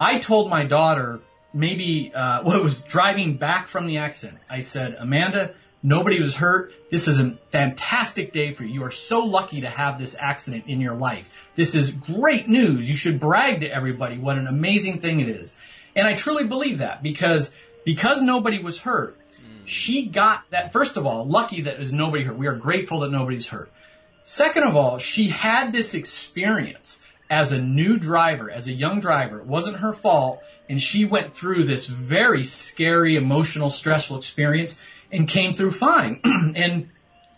I 0.00 0.18
told 0.18 0.50
my 0.50 0.64
daughter, 0.64 1.20
maybe 1.52 2.12
uh, 2.14 2.42
what 2.44 2.62
was 2.62 2.82
driving 2.82 3.36
back 3.36 3.68
from 3.68 3.86
the 3.86 3.98
accident. 3.98 4.38
I 4.48 4.60
said, 4.60 4.96
Amanda, 4.98 5.54
nobody 5.82 6.20
was 6.20 6.36
hurt. 6.36 6.72
This 6.90 7.08
is 7.08 7.18
a 7.20 7.36
fantastic 7.50 8.32
day 8.32 8.52
for 8.52 8.64
you. 8.64 8.74
You 8.74 8.84
are 8.84 8.90
so 8.90 9.24
lucky 9.24 9.62
to 9.62 9.68
have 9.68 9.98
this 9.98 10.16
accident 10.18 10.64
in 10.66 10.80
your 10.80 10.94
life. 10.94 11.48
This 11.54 11.74
is 11.74 11.90
great 11.90 12.48
news. 12.48 12.88
You 12.88 12.96
should 12.96 13.20
brag 13.20 13.60
to 13.60 13.70
everybody 13.72 14.18
what 14.18 14.38
an 14.38 14.46
amazing 14.46 15.00
thing 15.00 15.20
it 15.20 15.28
is. 15.28 15.54
And 15.94 16.06
I 16.06 16.14
truly 16.14 16.44
believe 16.44 16.78
that 16.78 17.02
because 17.02 17.54
because 17.84 18.22
nobody 18.22 18.62
was 18.62 18.78
hurt, 18.78 19.18
she 19.64 20.06
got 20.06 20.44
that. 20.50 20.72
First 20.72 20.96
of 20.96 21.06
all, 21.06 21.26
lucky 21.26 21.62
that 21.62 21.76
there's 21.76 21.92
nobody 21.92 22.24
hurt. 22.24 22.36
We 22.36 22.46
are 22.46 22.56
grateful 22.56 23.00
that 23.00 23.10
nobody's 23.10 23.48
hurt. 23.48 23.70
Second 24.22 24.64
of 24.64 24.76
all, 24.76 24.98
she 24.98 25.28
had 25.28 25.72
this 25.72 25.94
experience 25.94 27.02
as 27.32 27.50
a 27.50 27.58
new 27.58 27.98
driver, 27.98 28.50
as 28.50 28.66
a 28.66 28.72
young 28.72 29.00
driver. 29.00 29.38
It 29.38 29.46
wasn't 29.46 29.78
her 29.78 29.94
fault 29.94 30.42
and 30.68 30.80
she 30.80 31.06
went 31.06 31.34
through 31.34 31.64
this 31.64 31.86
very 31.86 32.44
scary, 32.44 33.16
emotional, 33.16 33.70
stressful 33.70 34.18
experience 34.18 34.78
and 35.10 35.26
came 35.26 35.54
through 35.54 35.70
fine. 35.70 36.20
and 36.24 36.90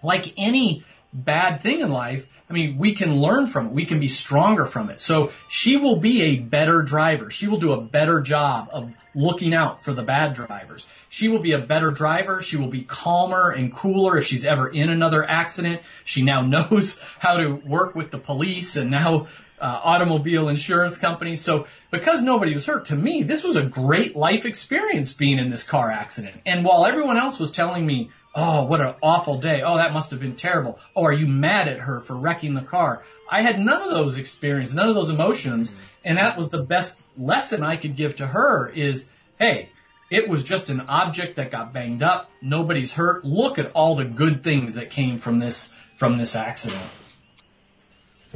like 0.02 0.34
any 0.36 0.82
bad 1.12 1.60
thing 1.60 1.78
in 1.78 1.92
life, 1.92 2.26
I 2.48 2.52
mean, 2.52 2.76
we 2.76 2.92
can 2.92 3.20
learn 3.20 3.46
from 3.46 3.66
it. 3.66 3.72
We 3.72 3.86
can 3.86 4.00
be 4.00 4.08
stronger 4.08 4.66
from 4.66 4.90
it. 4.90 5.00
So 5.00 5.32
she 5.48 5.76
will 5.76 5.96
be 5.96 6.22
a 6.22 6.38
better 6.38 6.82
driver. 6.82 7.30
She 7.30 7.46
will 7.46 7.58
do 7.58 7.72
a 7.72 7.80
better 7.80 8.20
job 8.20 8.68
of 8.70 8.92
looking 9.14 9.54
out 9.54 9.82
for 9.82 9.94
the 9.94 10.02
bad 10.02 10.34
drivers. 10.34 10.86
She 11.08 11.28
will 11.28 11.38
be 11.38 11.52
a 11.52 11.58
better 11.58 11.90
driver. 11.90 12.42
She 12.42 12.56
will 12.56 12.68
be 12.68 12.82
calmer 12.82 13.50
and 13.50 13.72
cooler 13.72 14.18
if 14.18 14.26
she's 14.26 14.44
ever 14.44 14.68
in 14.68 14.90
another 14.90 15.24
accident. 15.28 15.82
She 16.04 16.22
now 16.22 16.42
knows 16.46 17.00
how 17.18 17.38
to 17.38 17.54
work 17.54 17.94
with 17.94 18.10
the 18.10 18.18
police 18.18 18.76
and 18.76 18.90
now 18.90 19.26
uh, 19.58 19.80
automobile 19.82 20.48
insurance 20.48 20.98
companies. 20.98 21.40
So 21.40 21.66
because 21.90 22.20
nobody 22.20 22.52
was 22.52 22.66
hurt, 22.66 22.84
to 22.86 22.96
me, 22.96 23.22
this 23.22 23.42
was 23.42 23.56
a 23.56 23.62
great 23.62 24.14
life 24.14 24.44
experience 24.44 25.14
being 25.14 25.38
in 25.38 25.50
this 25.50 25.62
car 25.62 25.90
accident. 25.90 26.42
And 26.44 26.64
while 26.64 26.84
everyone 26.84 27.16
else 27.16 27.38
was 27.38 27.50
telling 27.50 27.86
me, 27.86 28.10
oh, 28.34 28.64
what 28.64 28.80
an 28.80 28.94
awful 29.02 29.38
day. 29.38 29.62
Oh, 29.62 29.76
that 29.76 29.92
must 29.92 30.10
have 30.10 30.20
been 30.20 30.36
terrible. 30.36 30.78
Oh, 30.94 31.04
are 31.04 31.12
you 31.12 31.26
mad 31.26 31.68
at 31.68 31.80
her 31.80 32.00
for 32.00 32.16
wrecking 32.16 32.54
the 32.54 32.62
car? 32.62 33.02
I 33.30 33.42
had 33.42 33.58
none 33.58 33.82
of 33.82 33.90
those 33.90 34.16
experiences, 34.16 34.74
none 34.74 34.88
of 34.88 34.94
those 34.94 35.10
emotions. 35.10 35.70
Mm-hmm. 35.70 35.80
And 36.04 36.18
that 36.18 36.36
was 36.36 36.50
the 36.50 36.62
best 36.62 36.98
lesson 37.16 37.62
I 37.62 37.76
could 37.76 37.96
give 37.96 38.16
to 38.16 38.26
her 38.26 38.68
is, 38.68 39.08
hey, 39.38 39.70
it 40.10 40.28
was 40.28 40.44
just 40.44 40.68
an 40.68 40.82
object 40.82 41.36
that 41.36 41.50
got 41.50 41.72
banged 41.72 42.02
up. 42.02 42.30
Nobody's 42.42 42.92
hurt. 42.92 43.24
Look 43.24 43.58
at 43.58 43.72
all 43.72 43.94
the 43.94 44.04
good 44.04 44.42
things 44.42 44.74
that 44.74 44.90
came 44.90 45.18
from 45.18 45.38
this, 45.38 45.74
from 45.96 46.18
this 46.18 46.36
accident. 46.36 46.82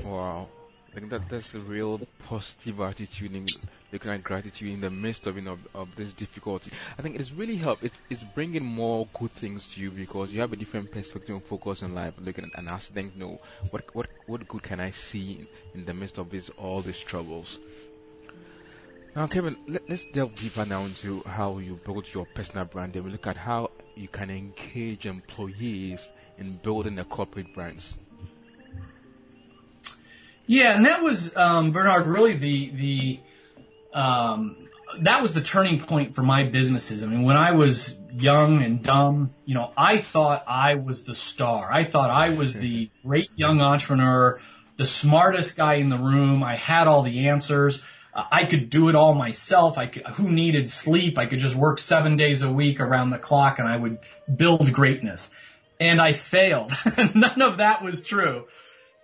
Wow. 0.02 0.49
I 0.99 1.00
think 1.00 1.12
that 1.12 1.28
that's 1.28 1.55
a 1.55 1.61
real 1.61 2.00
positive 2.25 2.81
attitude 2.81 3.33
in 3.33 3.47
looking 3.93 4.11
at 4.11 4.25
gratitude 4.25 4.73
in 4.73 4.81
the 4.81 4.90
midst 4.90 5.28
of 5.28 5.37
you 5.37 5.43
know 5.43 5.57
of 5.73 5.95
this 5.95 6.12
difficulty. 6.12 6.73
I 6.99 7.02
think 7.02 7.21
it's 7.21 7.31
really 7.31 7.55
helped. 7.55 7.85
It, 7.85 7.93
it's 8.11 8.25
bringing 8.25 8.64
more 8.64 9.07
good 9.17 9.31
things 9.31 9.69
to 9.75 9.81
you 9.81 9.93
because 9.93 10.33
you 10.33 10.40
have 10.40 10.52
a 10.52 10.57
different 10.57 10.90
perspective 10.90 11.37
and 11.37 11.45
focus 11.45 11.83
in 11.83 11.95
life. 11.95 12.14
Looking 12.19 12.47
at 12.47 12.59
an 12.59 12.67
accident, 12.67 13.12
you 13.14 13.21
know 13.21 13.40
what 13.71 13.95
what 13.95 14.09
what 14.26 14.49
good 14.49 14.64
can 14.64 14.81
I 14.81 14.90
see 14.90 15.47
in, 15.75 15.78
in 15.78 15.87
the 15.87 15.95
midst 15.95 16.19
of 16.19 16.31
this 16.31 16.50
all 16.59 16.83
these 16.83 16.99
troubles. 16.99 17.61
Now, 19.14 19.28
Kevin, 19.28 19.57
let, 19.69 19.88
us 19.88 20.05
delve 20.12 20.35
deeper 20.35 20.67
now 20.67 20.85
into 20.85 21.23
how 21.23 21.59
you 21.59 21.78
build 21.85 22.12
your 22.12 22.26
personal 22.26 22.64
brand. 22.64 22.97
And 22.97 23.05
we 23.05 23.12
look 23.12 23.28
at 23.28 23.37
how 23.37 23.71
you 23.95 24.09
can 24.09 24.31
engage 24.31 25.07
employees 25.07 26.09
in 26.38 26.57
building 26.57 26.99
a 26.99 27.05
corporate 27.05 27.55
brands. 27.55 27.97
Yeah, 30.49 30.75
and 30.75 30.87
that 30.87 31.02
was 31.02 31.37
um, 31.37 31.73
Bernard. 31.73 32.07
Really, 32.07 32.33
the 32.33 32.71
the 32.71 33.21
um, 33.93 34.69
that 35.02 35.21
was 35.21 35.35
the 35.35 35.43
turning 35.43 35.78
point 35.78 36.14
for 36.14 36.23
my 36.23 36.45
businesses. 36.45 37.02
I 37.02 37.07
mean, 37.07 37.23
when 37.23 37.37
I 37.37 37.52
was 37.52 37.99
young 38.12 38.62
and 38.62 38.83
dumb, 38.83 39.35
you 39.45 39.55
know, 39.55 39.73
I 39.76 39.99
thought 39.99 40.45
I 40.49 40.76
was 40.76 41.05
the 41.05 41.12
star. 41.12 41.69
I 41.71 41.85
thought 41.85 42.11
I 42.11 42.31
was 42.31 42.55
the 42.55 42.90
great 43.05 43.31
young 43.37 43.61
entrepreneur, 43.61 44.40
the 44.76 44.87
smartest 44.87 45.55
guy 45.55 45.75
in 45.75 45.90
the 45.90 45.99
room. 45.99 46.43
I 46.43 46.57
had 46.57 46.88
all 46.88 47.02
the 47.02 47.28
answers. 47.28 47.83
Uh, 48.14 48.25
I 48.33 48.47
could 48.47 48.71
do 48.71 48.88
it 48.88 48.95
all 48.95 49.14
myself. 49.14 49.76
I 49.76 49.87
could, 49.87 50.07
who 50.07 50.31
needed 50.31 50.67
sleep? 50.69 51.19
I 51.19 51.26
could 51.26 51.40
just 51.40 51.57
work 51.57 51.78
seven 51.78 52.17
days 52.17 52.43
a 52.43 52.50
week 52.50 52.81
around 52.81 53.11
the 53.11 53.19
clock 53.19 53.59
and 53.59 53.69
I 53.69 53.76
would 53.76 53.99
build 54.35 54.73
greatness. 54.73 55.31
And 55.78 56.00
I 56.00 56.12
failed. 56.12 56.73
None 57.14 57.43
of 57.43 57.59
that 57.59 57.85
was 57.85 58.02
true. 58.02 58.47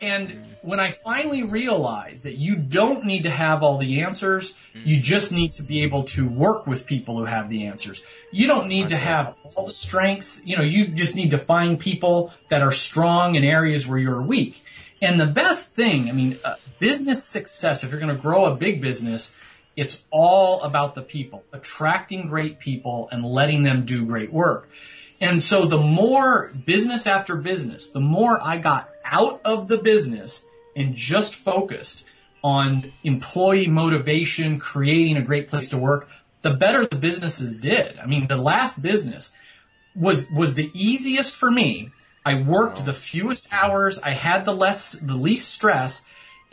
And 0.01 0.45
when 0.63 0.81
I 0.81 0.91
finally 0.91 1.45
realized 1.45 2.25
that 2.25 2.37
you 2.37 2.57
don't 2.57 3.05
need 3.05 3.23
to 3.23 3.31
have 3.31 3.63
all 3.63 3.79
the 3.79 4.03
answers, 4.03 4.55
you 4.75 5.01
just 5.01 5.33
need 5.33 5.55
to 5.55 5.63
be 5.63 5.83
able 5.83 6.05
to 6.05 6.29
work 6.29 6.67
with 6.67 6.85
people 6.85 7.17
who 7.17 7.25
have 7.25 7.49
the 7.49 7.67
answers. 7.67 8.03
You 8.33 8.47
don't 8.47 8.69
need 8.69 8.89
to 8.91 8.97
have 8.97 9.35
all 9.45 9.67
the 9.67 9.73
strengths. 9.73 10.43
You 10.45 10.57
know, 10.57 10.63
you 10.63 10.89
just 10.89 11.15
need 11.15 11.31
to 11.31 11.39
find 11.39 11.79
people 11.79 12.35
that 12.49 12.61
are 12.61 12.73
strong 12.73 13.37
in 13.37 13.45
areas 13.45 13.87
where 13.87 13.99
you're 13.99 14.21
weak. 14.21 14.63
And 15.01 15.21
the 15.21 15.27
best 15.27 15.73
thing, 15.75 16.09
I 16.09 16.13
mean, 16.13 16.39
uh, 16.45 16.57
business 16.79 17.25
success, 17.25 17.85
if 17.85 17.91
you're 17.91 18.01
going 18.01 18.15
to 18.15 18.21
grow 18.21 18.47
a 18.47 18.57
big 18.57 18.81
business, 18.81 19.35
it's 19.77 20.05
all 20.11 20.63
about 20.63 20.95
the 20.95 21.03
people, 21.03 21.45
attracting 21.53 22.27
great 22.27 22.59
people 22.59 23.09
and 23.11 23.25
letting 23.25 23.63
them 23.63 23.85
do 23.85 24.05
great 24.05 24.33
work. 24.33 24.69
And 25.21 25.43
so 25.43 25.67
the 25.67 25.81
more 25.81 26.51
business 26.67 27.07
after 27.07 27.37
business, 27.37 27.89
the 27.89 28.01
more 28.01 28.39
I 28.43 28.59
got 28.59 28.89
out 29.05 29.41
of 29.45 29.69
the 29.69 29.79
business 29.79 30.47
and 30.77 30.95
just 30.95 31.35
focused 31.35 32.05
on 32.43 32.93
employee 33.05 33.69
motivation, 33.69 34.59
creating 34.59 35.17
a 35.17 35.23
great 35.23 35.49
place 35.49 35.71
to 35.71 35.79
work, 35.79 36.09
the 36.43 36.51
better 36.51 36.87
the 36.87 36.97
businesses 36.97 37.55
did. 37.55 37.99
I 37.99 38.07
mean, 38.07 38.27
the 38.27 38.37
last 38.37 38.83
business 38.83 39.33
was, 39.95 40.31
was 40.31 40.55
the 40.55 40.71
easiest 40.75 41.35
for 41.35 41.51
me. 41.51 41.91
I 42.27 42.43
worked 42.43 42.85
the 42.85 42.93
fewest 42.93 43.49
hours. 43.51 43.99
I 43.99 44.13
had 44.13 44.45
the 44.45 44.55
less, 44.55 44.93
the 44.93 45.17
least 45.17 45.49
stress 45.53 46.05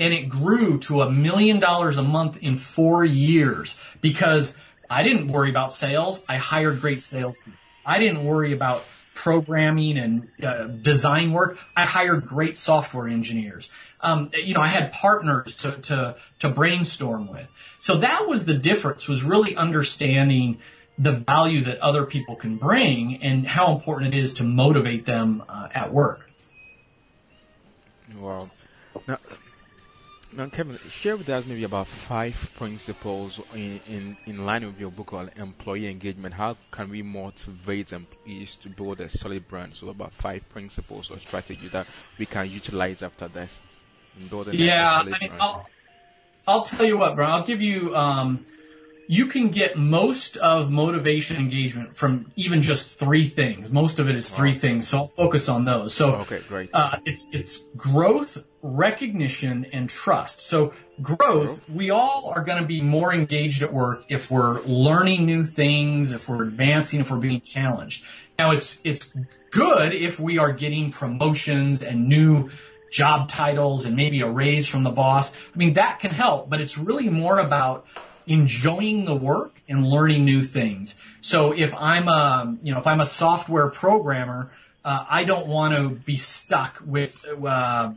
and 0.02 0.14
it 0.14 0.30
grew 0.30 0.80
to 0.80 1.02
a 1.02 1.12
million 1.12 1.60
dollars 1.60 1.98
a 1.98 2.04
month 2.04 2.42
in 2.42 2.56
four 2.56 3.06
years 3.06 3.78
because 4.02 4.58
I 4.90 5.04
didn't 5.04 5.28
worry 5.28 5.52
about 5.52 5.74
sales. 5.74 6.26
I 6.28 6.38
hired 6.38 6.82
great 6.82 7.02
salespeople. 7.02 7.54
I 7.86 8.00
didn't 8.00 8.26
worry 8.26 8.52
about 8.52 8.84
programming 9.14 9.98
and 9.98 10.28
uh, 10.42 10.64
design 10.68 11.32
work. 11.32 11.58
I 11.76 11.86
hired 11.86 12.26
great 12.26 12.58
software 12.58 13.08
engineers. 13.08 13.70
Um, 14.02 14.30
you 14.34 14.54
know, 14.54 14.62
I 14.62 14.68
had 14.68 14.92
partners 14.92 15.56
to, 15.58 15.74
to, 15.74 16.16
to 16.40 16.50
brainstorm 16.50 17.28
with. 17.28 17.50
So 17.80 17.98
that 17.98 18.28
was 18.28 18.46
the 18.46 18.54
difference 18.54 19.08
was 19.08 19.24
really 19.24 19.56
understanding 19.56 20.60
the 20.98 21.12
value 21.12 21.62
that 21.62 21.80
other 21.80 22.06
people 22.06 22.36
can 22.36 22.58
bring 22.58 23.22
and 23.24 23.48
how 23.48 23.74
important 23.74 24.14
it 24.14 24.18
is 24.18 24.36
to 24.36 24.44
motivate 24.44 25.06
them 25.06 25.44
uh, 25.48 25.68
at 25.74 25.94
work. 25.94 26.30
Wow. 28.18 28.50
Now, 29.08 29.18
now, 30.34 30.48
Kevin, 30.48 30.78
share 30.90 31.18
with 31.18 31.30
us 31.30 31.46
maybe 31.46 31.64
about 31.64 31.88
five 31.88 32.36
principles 32.56 33.40
in, 33.54 33.80
in, 33.88 34.18
in 34.26 34.46
line 34.46 34.66
with 34.66 34.80
your 34.80 34.92
book 34.92 35.14
on 35.14 35.30
employee 35.36 35.90
engagement. 35.90 36.34
How 36.34 36.58
can 36.72 36.90
we 36.90 37.02
motivate 37.02 37.94
employees 37.94 38.56
to 38.64 38.70
build 38.70 39.02
a 39.02 39.10
solid 39.10 39.48
brand? 39.48 39.76
So, 39.76 39.90
about 39.90 40.14
five 40.14 40.48
principles 40.50 41.12
or 41.12 41.20
strategy 41.20 41.68
that 41.70 41.88
we 42.18 42.26
can 42.26 42.50
utilize 42.50 43.02
after 43.02 43.28
this 43.28 43.62
yeah, 44.52 45.00
I 45.00 45.04
mean, 45.04 45.32
I'll, 45.40 45.70
I'll 46.48 46.64
tell 46.64 46.86
you 46.86 46.98
what, 46.98 47.16
bro. 47.16 47.28
I'll 47.28 47.46
give 47.46 47.62
you. 47.62 47.96
Um, 47.96 48.46
you 49.12 49.26
can 49.26 49.50
get 49.50 49.76
most 49.76 50.38
of 50.38 50.72
motivation 50.72 51.36
engagement 51.36 51.94
from 51.94 52.32
even 52.38 52.62
just 52.62 52.98
three 52.98 53.28
things. 53.28 53.70
Most 53.70 54.00
of 54.00 54.08
it 54.08 54.16
is 54.16 54.30
three 54.30 54.54
wow. 54.54 54.58
things, 54.58 54.88
so 54.88 55.00
I'll 55.00 55.08
focus 55.08 55.50
on 55.50 55.66
those. 55.66 55.94
So, 55.94 56.16
okay, 56.16 56.40
great. 56.48 56.70
Uh, 56.74 56.96
it's 57.04 57.26
it's 57.34 57.58
growth, 57.76 58.38
recognition, 58.62 59.66
and 59.74 59.90
trust. 59.90 60.40
So, 60.40 60.74
growth, 61.02 61.60
we 61.68 61.90
all 61.90 62.32
are 62.34 62.42
going 62.42 62.62
to 62.62 62.66
be 62.66 62.82
more 62.82 63.14
engaged 63.14 63.62
at 63.62 63.74
work 63.74 64.06
if 64.08 64.32
we're 64.32 64.62
learning 64.62 65.26
new 65.26 65.44
things, 65.44 66.14
if 66.14 66.30
we're 66.30 66.44
advancing, 66.44 67.02
if 67.02 67.12
we're 67.12 67.18
being 67.18 67.42
challenged. 67.42 68.06
Now, 68.40 68.52
it's 68.52 68.80
it's 68.86 69.14
good 69.50 69.94
if 69.94 70.22
we 70.22 70.38
are 70.38 70.54
getting 70.54 70.90
promotions 70.90 71.84
and 71.84 72.08
new 72.08 72.50
job 72.90 73.28
titles 73.28 73.84
and 73.84 73.94
maybe 73.94 74.22
a 74.22 74.30
raise 74.30 74.70
from 74.70 74.84
the 74.84 74.90
boss. 74.90 75.36
I 75.36 75.58
mean, 75.58 75.74
that 75.74 76.00
can 76.00 76.12
help, 76.12 76.50
but 76.50 76.62
it's 76.62 76.78
really 76.78 77.10
more 77.10 77.40
about 77.40 77.86
enjoying 78.28 79.06
the 79.06 79.16
work 79.16 79.62
and 79.68 79.86
learning 79.86 80.26
new 80.26 80.42
things. 80.42 81.00
So 81.22 81.52
if 81.52 81.74
I'm 81.76 82.08
a, 82.08 82.58
you 82.62 82.74
know, 82.74 82.80
if 82.80 82.88
I'm 82.88 83.00
a 83.00 83.06
software 83.06 83.70
programmer, 83.70 84.52
uh, 84.84 85.06
I 85.08 85.26
don't 85.26 85.46
want 85.46 85.76
to 85.76 85.90
be 85.90 86.18
stuck 86.18 86.82
with 86.84 87.24
uh, 87.26 87.46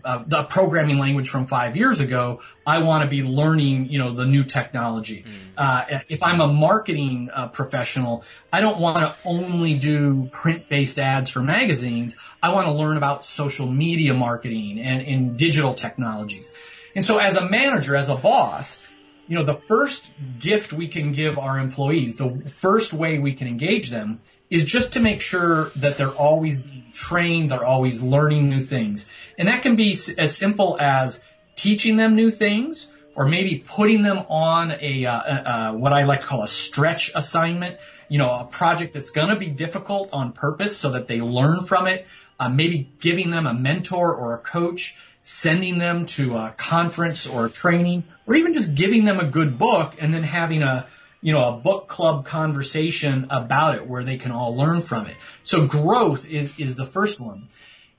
uh, 0.04 0.24
the 0.26 0.42
programming 0.42 0.98
language 0.98 1.30
from 1.30 1.46
five 1.46 1.78
years 1.78 2.00
ago. 2.00 2.42
I 2.66 2.80
want 2.80 3.04
to 3.04 3.08
be 3.08 3.22
learning, 3.22 3.88
you 3.88 3.98
know, 3.98 4.10
the 4.10 4.26
new 4.26 4.44
technology. 4.44 5.24
Mm. 5.56 6.04
if 6.10 6.22
I'm 6.22 6.42
a 6.42 6.46
marketing 6.46 7.30
uh, 7.32 7.48
professional, 7.48 8.22
I 8.52 8.60
don't 8.60 8.80
want 8.80 8.98
to 8.98 9.16
only 9.26 9.78
do 9.78 10.28
print-based 10.30 10.98
ads 10.98 11.30
for 11.30 11.40
magazines. 11.40 12.16
I 12.42 12.52
want 12.52 12.66
to 12.66 12.72
learn 12.72 12.98
about 12.98 13.24
social 13.24 13.66
media 13.66 14.12
marketing 14.12 14.78
and, 14.78 15.00
and 15.00 15.38
digital 15.38 15.72
technologies. 15.72 16.52
And 16.94 17.04
so, 17.04 17.16
as 17.16 17.36
a 17.36 17.48
manager, 17.48 17.96
as 17.96 18.10
a 18.10 18.14
boss, 18.14 18.82
you 19.26 19.36
know, 19.36 19.44
the 19.44 19.54
first 19.54 20.10
gift 20.38 20.72
we 20.72 20.88
can 20.88 21.12
give 21.12 21.38
our 21.38 21.58
employees, 21.58 22.16
the 22.16 22.42
first 22.48 22.92
way 22.92 23.18
we 23.18 23.34
can 23.34 23.48
engage 23.48 23.90
them 23.90 24.20
is 24.50 24.64
just 24.64 24.92
to 24.92 25.00
make 25.00 25.20
sure 25.20 25.70
that 25.76 25.96
they're 25.96 26.10
always 26.10 26.60
trained, 26.92 27.50
they're 27.50 27.64
always 27.64 28.02
learning 28.02 28.48
new 28.48 28.60
things. 28.60 29.08
And 29.38 29.48
that 29.48 29.62
can 29.62 29.76
be 29.76 29.96
as 30.18 30.36
simple 30.36 30.76
as 30.80 31.24
teaching 31.56 31.96
them 31.96 32.14
new 32.14 32.30
things 32.30 32.90
or 33.16 33.26
maybe 33.26 33.64
putting 33.66 34.02
them 34.02 34.18
on 34.28 34.72
a, 34.80 35.06
uh, 35.06 35.12
uh, 35.12 35.72
what 35.72 35.92
I 35.92 36.04
like 36.04 36.20
to 36.20 36.26
call 36.26 36.42
a 36.42 36.48
stretch 36.48 37.10
assignment, 37.14 37.78
you 38.08 38.18
know, 38.18 38.30
a 38.30 38.44
project 38.44 38.92
that's 38.92 39.10
going 39.10 39.28
to 39.28 39.36
be 39.36 39.46
difficult 39.46 40.10
on 40.12 40.32
purpose 40.32 40.76
so 40.76 40.90
that 40.90 41.08
they 41.08 41.20
learn 41.20 41.62
from 41.62 41.86
it. 41.86 42.06
Uh, 42.38 42.48
maybe 42.48 42.90
giving 42.98 43.30
them 43.30 43.46
a 43.46 43.54
mentor 43.54 44.12
or 44.12 44.34
a 44.34 44.38
coach 44.38 44.96
sending 45.24 45.78
them 45.78 46.04
to 46.04 46.36
a 46.36 46.54
conference 46.58 47.26
or 47.26 47.46
a 47.46 47.50
training, 47.50 48.04
or 48.26 48.34
even 48.34 48.52
just 48.52 48.74
giving 48.74 49.04
them 49.04 49.20
a 49.20 49.26
good 49.26 49.58
book 49.58 49.94
and 50.00 50.12
then 50.12 50.22
having 50.22 50.62
a, 50.62 50.86
you 51.20 51.32
know, 51.32 51.48
a 51.48 51.56
book 51.56 51.88
club 51.88 52.24
conversation 52.24 53.26
about 53.30 53.74
it 53.74 53.86
where 53.86 54.04
they 54.04 54.16
can 54.16 54.32
all 54.32 54.56
learn 54.56 54.80
from 54.80 55.06
it. 55.06 55.16
So 55.42 55.66
growth 55.66 56.26
is, 56.26 56.52
is 56.58 56.76
the 56.76 56.86
first 56.86 57.20
one. 57.20 57.48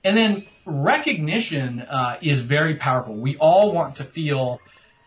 And 0.04 0.16
then 0.16 0.46
recognition 0.66 1.82
uh, 1.82 2.18
is 2.22 2.42
very 2.42 2.76
powerful. 2.76 3.16
We 3.16 3.38
all 3.38 3.72
want 3.72 3.96
to 3.96 4.04
feel 4.04 4.62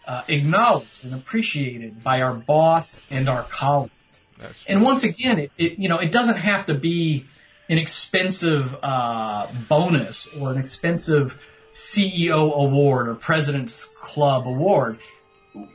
uh, 0.08 0.22
acknowledged 0.26 1.04
and 1.04 1.14
appreciated 1.14 2.02
by 2.02 2.22
our 2.22 2.34
boss 2.34 3.06
and 3.10 3.28
our 3.28 3.42
colleagues. 3.44 4.24
And 4.66 4.82
once 4.82 5.04
again, 5.04 5.38
it, 5.38 5.52
it, 5.58 5.78
you 5.78 5.88
know 5.88 5.98
it 5.98 6.10
doesn't 6.10 6.38
have 6.38 6.66
to 6.66 6.74
be 6.74 7.26
an 7.68 7.76
expensive 7.76 8.74
uh, 8.82 9.46
bonus 9.68 10.26
or 10.40 10.50
an 10.50 10.58
expensive 10.58 11.44
CEO 11.78 12.52
award 12.56 13.08
or 13.08 13.14
President's 13.14 13.84
Club 13.84 14.48
award. 14.48 14.98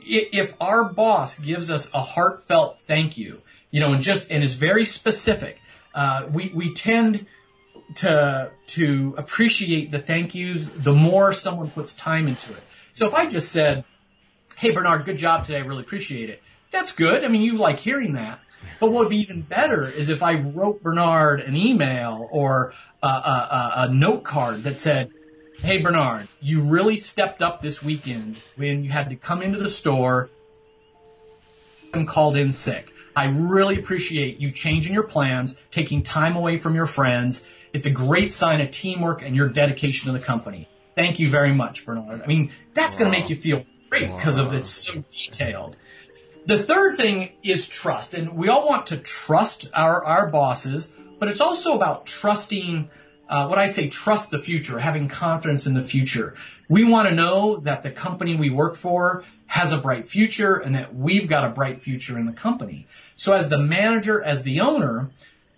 If 0.02 0.54
our 0.60 0.84
boss 0.84 1.38
gives 1.38 1.70
us 1.70 1.88
a 1.94 2.02
heartfelt 2.02 2.82
thank 2.82 3.16
you, 3.16 3.40
you 3.70 3.80
know, 3.80 3.94
and 3.94 4.02
just 4.02 4.30
and 4.30 4.44
is 4.44 4.54
very 4.54 4.84
specific, 4.84 5.58
uh, 5.94 6.26
we 6.30 6.52
we 6.54 6.74
tend 6.74 7.26
to 7.96 8.50
to 8.66 9.14
appreciate 9.16 9.92
the 9.92 9.98
thank 9.98 10.34
yous 10.34 10.66
the 10.76 10.92
more 10.92 11.32
someone 11.32 11.70
puts 11.70 11.94
time 11.94 12.28
into 12.28 12.52
it. 12.52 12.62
So 12.92 13.08
if 13.08 13.14
I 13.14 13.26
just 13.26 13.50
said, 13.50 13.84
"Hey 14.56 14.72
Bernard, 14.72 15.06
good 15.06 15.16
job 15.16 15.44
today. 15.46 15.58
I 15.58 15.62
really 15.62 15.82
appreciate 15.82 16.28
it." 16.28 16.42
That's 16.70 16.92
good. 16.92 17.24
I 17.24 17.28
mean, 17.28 17.40
you 17.40 17.56
like 17.56 17.78
hearing 17.78 18.12
that. 18.12 18.40
But 18.78 18.90
what 18.90 19.00
would 19.00 19.10
be 19.10 19.20
even 19.20 19.40
better 19.40 19.84
is 19.84 20.10
if 20.10 20.22
I 20.22 20.34
wrote 20.34 20.82
Bernard 20.82 21.40
an 21.40 21.56
email 21.56 22.28
or 22.30 22.74
a, 23.02 23.06
a, 23.06 23.72
a 23.76 23.88
note 23.92 24.24
card 24.24 24.64
that 24.64 24.78
said, 24.78 25.12
Hey 25.64 25.78
Bernard, 25.78 26.28
you 26.42 26.60
really 26.60 26.98
stepped 26.98 27.40
up 27.40 27.62
this 27.62 27.82
weekend 27.82 28.38
when 28.56 28.84
you 28.84 28.90
had 28.90 29.08
to 29.08 29.16
come 29.16 29.40
into 29.40 29.58
the 29.58 29.70
store 29.70 30.28
and 31.94 32.06
called 32.06 32.36
in 32.36 32.52
sick. 32.52 32.92
I 33.16 33.28
really 33.28 33.78
appreciate 33.78 34.38
you 34.38 34.52
changing 34.52 34.92
your 34.92 35.04
plans, 35.04 35.58
taking 35.70 36.02
time 36.02 36.36
away 36.36 36.58
from 36.58 36.74
your 36.74 36.84
friends. 36.84 37.46
It's 37.72 37.86
a 37.86 37.90
great 37.90 38.30
sign 38.30 38.60
of 38.60 38.72
teamwork 38.72 39.22
and 39.22 39.34
your 39.34 39.48
dedication 39.48 40.12
to 40.12 40.18
the 40.18 40.22
company. 40.22 40.68
Thank 40.96 41.18
you 41.18 41.30
very 41.30 41.54
much, 41.54 41.86
Bernard. 41.86 42.20
I 42.20 42.26
mean, 42.26 42.52
that's 42.74 42.96
wow. 42.96 42.98
going 43.00 43.12
to 43.14 43.18
make 43.18 43.30
you 43.30 43.36
feel 43.36 43.64
great 43.88 44.14
because 44.14 44.38
wow. 44.38 44.48
of 44.48 44.52
it's 44.52 44.68
so 44.68 45.02
detailed. 45.10 45.78
The 46.44 46.58
third 46.58 46.98
thing 46.98 47.30
is 47.42 47.66
trust, 47.66 48.12
and 48.12 48.36
we 48.36 48.50
all 48.50 48.68
want 48.68 48.88
to 48.88 48.98
trust 48.98 49.70
our, 49.72 50.04
our 50.04 50.26
bosses, 50.26 50.92
but 51.18 51.30
it's 51.30 51.40
also 51.40 51.74
about 51.74 52.04
trusting, 52.04 52.90
uh, 53.28 53.46
what 53.46 53.58
I 53.58 53.66
say, 53.66 53.88
trust 53.88 54.30
the 54.30 54.38
future, 54.38 54.78
having 54.78 55.08
confidence 55.08 55.66
in 55.66 55.74
the 55.74 55.80
future. 55.80 56.34
We 56.68 56.84
want 56.84 57.08
to 57.08 57.14
know 57.14 57.56
that 57.58 57.82
the 57.82 57.90
company 57.90 58.36
we 58.36 58.50
work 58.50 58.76
for 58.76 59.24
has 59.46 59.72
a 59.72 59.78
bright 59.78 60.08
future 60.08 60.56
and 60.56 60.74
that 60.74 60.94
we've 60.94 61.28
got 61.28 61.44
a 61.44 61.50
bright 61.50 61.80
future 61.80 62.18
in 62.18 62.26
the 62.26 62.32
company. 62.32 62.86
So 63.16 63.32
as 63.32 63.48
the 63.48 63.58
manager, 63.58 64.22
as 64.22 64.42
the 64.42 64.60
owner, 64.60 65.10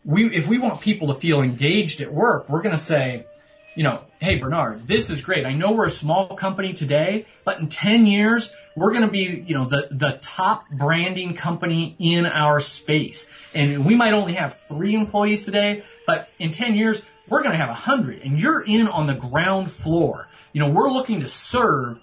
we, 0.05 0.27
if 0.35 0.47
we 0.47 0.59
want 0.59 0.81
people 0.81 1.09
to 1.09 1.15
feel 1.15 1.41
engaged 1.41 2.01
at 2.01 2.13
work, 2.13 2.49
we're 2.49 2.63
going 2.63 2.77
to 2.77 2.83
say, 2.83 3.27
you 3.75 3.83
know, 3.83 4.01
hey 4.21 4.37
Bernard, 4.37 4.89
this 4.89 5.11
is 5.11 5.21
great. 5.21 5.45
I 5.45 5.53
know 5.53 5.73
we're 5.73 5.87
a 5.87 5.91
small 5.91 6.29
company 6.29 6.73
today, 6.73 7.27
but 7.45 7.61
in 7.61 7.69
10 7.69 8.07
years, 8.07 8.51
we're 8.75 8.91
going 8.91 9.05
to 9.05 9.11
be, 9.11 9.45
you 9.47 9.55
know, 9.55 9.67
the, 9.67 9.89
the 9.91 10.19
top 10.23 10.69
branding 10.71 11.35
company 11.35 11.95
in 11.99 12.27
our 12.27 12.61
space. 12.61 13.31
And 13.55 13.85
we 13.85 13.95
might 13.95 14.15
only 14.15 14.33
have 14.35 14.59
three 14.67 14.95
employees 14.95 15.45
today, 15.45 15.83
but 16.07 16.31
in 16.39 16.51
10 16.51 16.75
years, 16.75 17.03
we're 17.29 17.43
going 17.43 17.53
to 17.53 17.59
have 17.59 17.71
a 17.71 17.75
hundred 17.75 18.23
and 18.23 18.39
you're 18.39 18.63
in 18.63 18.89
on 18.89 19.07
the 19.07 19.15
ground 19.15 19.71
floor. 19.71 20.29
You 20.53 20.61
know, 20.61 20.71
we're 20.71 20.91
looking 20.91 21.21
to 21.21 21.29
serve 21.29 22.01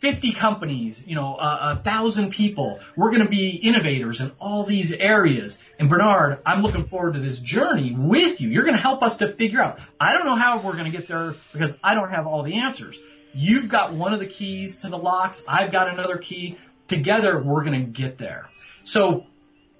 50 0.00 0.32
companies, 0.32 1.04
you 1.06 1.14
know, 1.14 1.34
uh, 1.34 1.76
a 1.78 1.82
thousand 1.82 2.30
people. 2.30 2.80
We're 2.96 3.10
going 3.10 3.22
to 3.22 3.28
be 3.28 3.56
innovators 3.56 4.22
in 4.22 4.32
all 4.38 4.64
these 4.64 4.92
areas. 4.94 5.62
And 5.78 5.90
Bernard, 5.90 6.40
I'm 6.46 6.62
looking 6.62 6.84
forward 6.84 7.14
to 7.14 7.20
this 7.20 7.38
journey 7.38 7.94
with 7.96 8.40
you. 8.40 8.48
You're 8.48 8.64
going 8.64 8.76
to 8.76 8.82
help 8.82 9.02
us 9.02 9.18
to 9.18 9.32
figure 9.34 9.62
out. 9.62 9.78
I 10.00 10.14
don't 10.14 10.24
know 10.24 10.36
how 10.36 10.58
we're 10.58 10.72
going 10.72 10.90
to 10.90 10.90
get 10.90 11.06
there 11.06 11.34
because 11.52 11.76
I 11.84 11.94
don't 11.94 12.10
have 12.10 12.26
all 12.26 12.42
the 12.42 12.54
answers. 12.54 12.98
You've 13.34 13.68
got 13.68 13.92
one 13.92 14.14
of 14.14 14.20
the 14.20 14.26
keys 14.26 14.76
to 14.78 14.88
the 14.88 14.96
locks. 14.96 15.42
I've 15.46 15.70
got 15.70 15.92
another 15.92 16.16
key. 16.16 16.56
Together, 16.88 17.38
we're 17.38 17.62
going 17.62 17.84
to 17.84 17.90
get 17.90 18.16
there. 18.18 18.48
So 18.84 19.26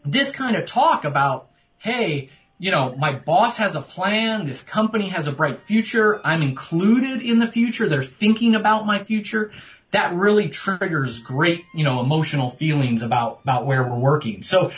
this 0.04 0.30
kind 0.30 0.54
of 0.54 0.66
talk 0.66 1.04
about, 1.04 1.50
hey, 1.78 2.28
you 2.60 2.70
know, 2.70 2.94
my 2.94 3.12
boss 3.12 3.56
has 3.56 3.74
a 3.74 3.80
plan. 3.80 4.44
This 4.44 4.62
company 4.62 5.08
has 5.08 5.26
a 5.26 5.32
bright 5.32 5.62
future. 5.62 6.20
I'm 6.22 6.42
included 6.42 7.22
in 7.22 7.38
the 7.38 7.46
future. 7.46 7.88
They're 7.88 8.02
thinking 8.02 8.54
about 8.54 8.84
my 8.84 9.02
future 9.02 9.50
that 9.92 10.14
really 10.14 10.50
triggers 10.50 11.18
great, 11.20 11.64
you 11.74 11.84
know, 11.84 12.00
emotional 12.00 12.50
feelings 12.50 13.02
about, 13.02 13.40
about 13.42 13.64
where 13.64 13.82
we're 13.82 13.98
working. 13.98 14.42
So 14.42 14.70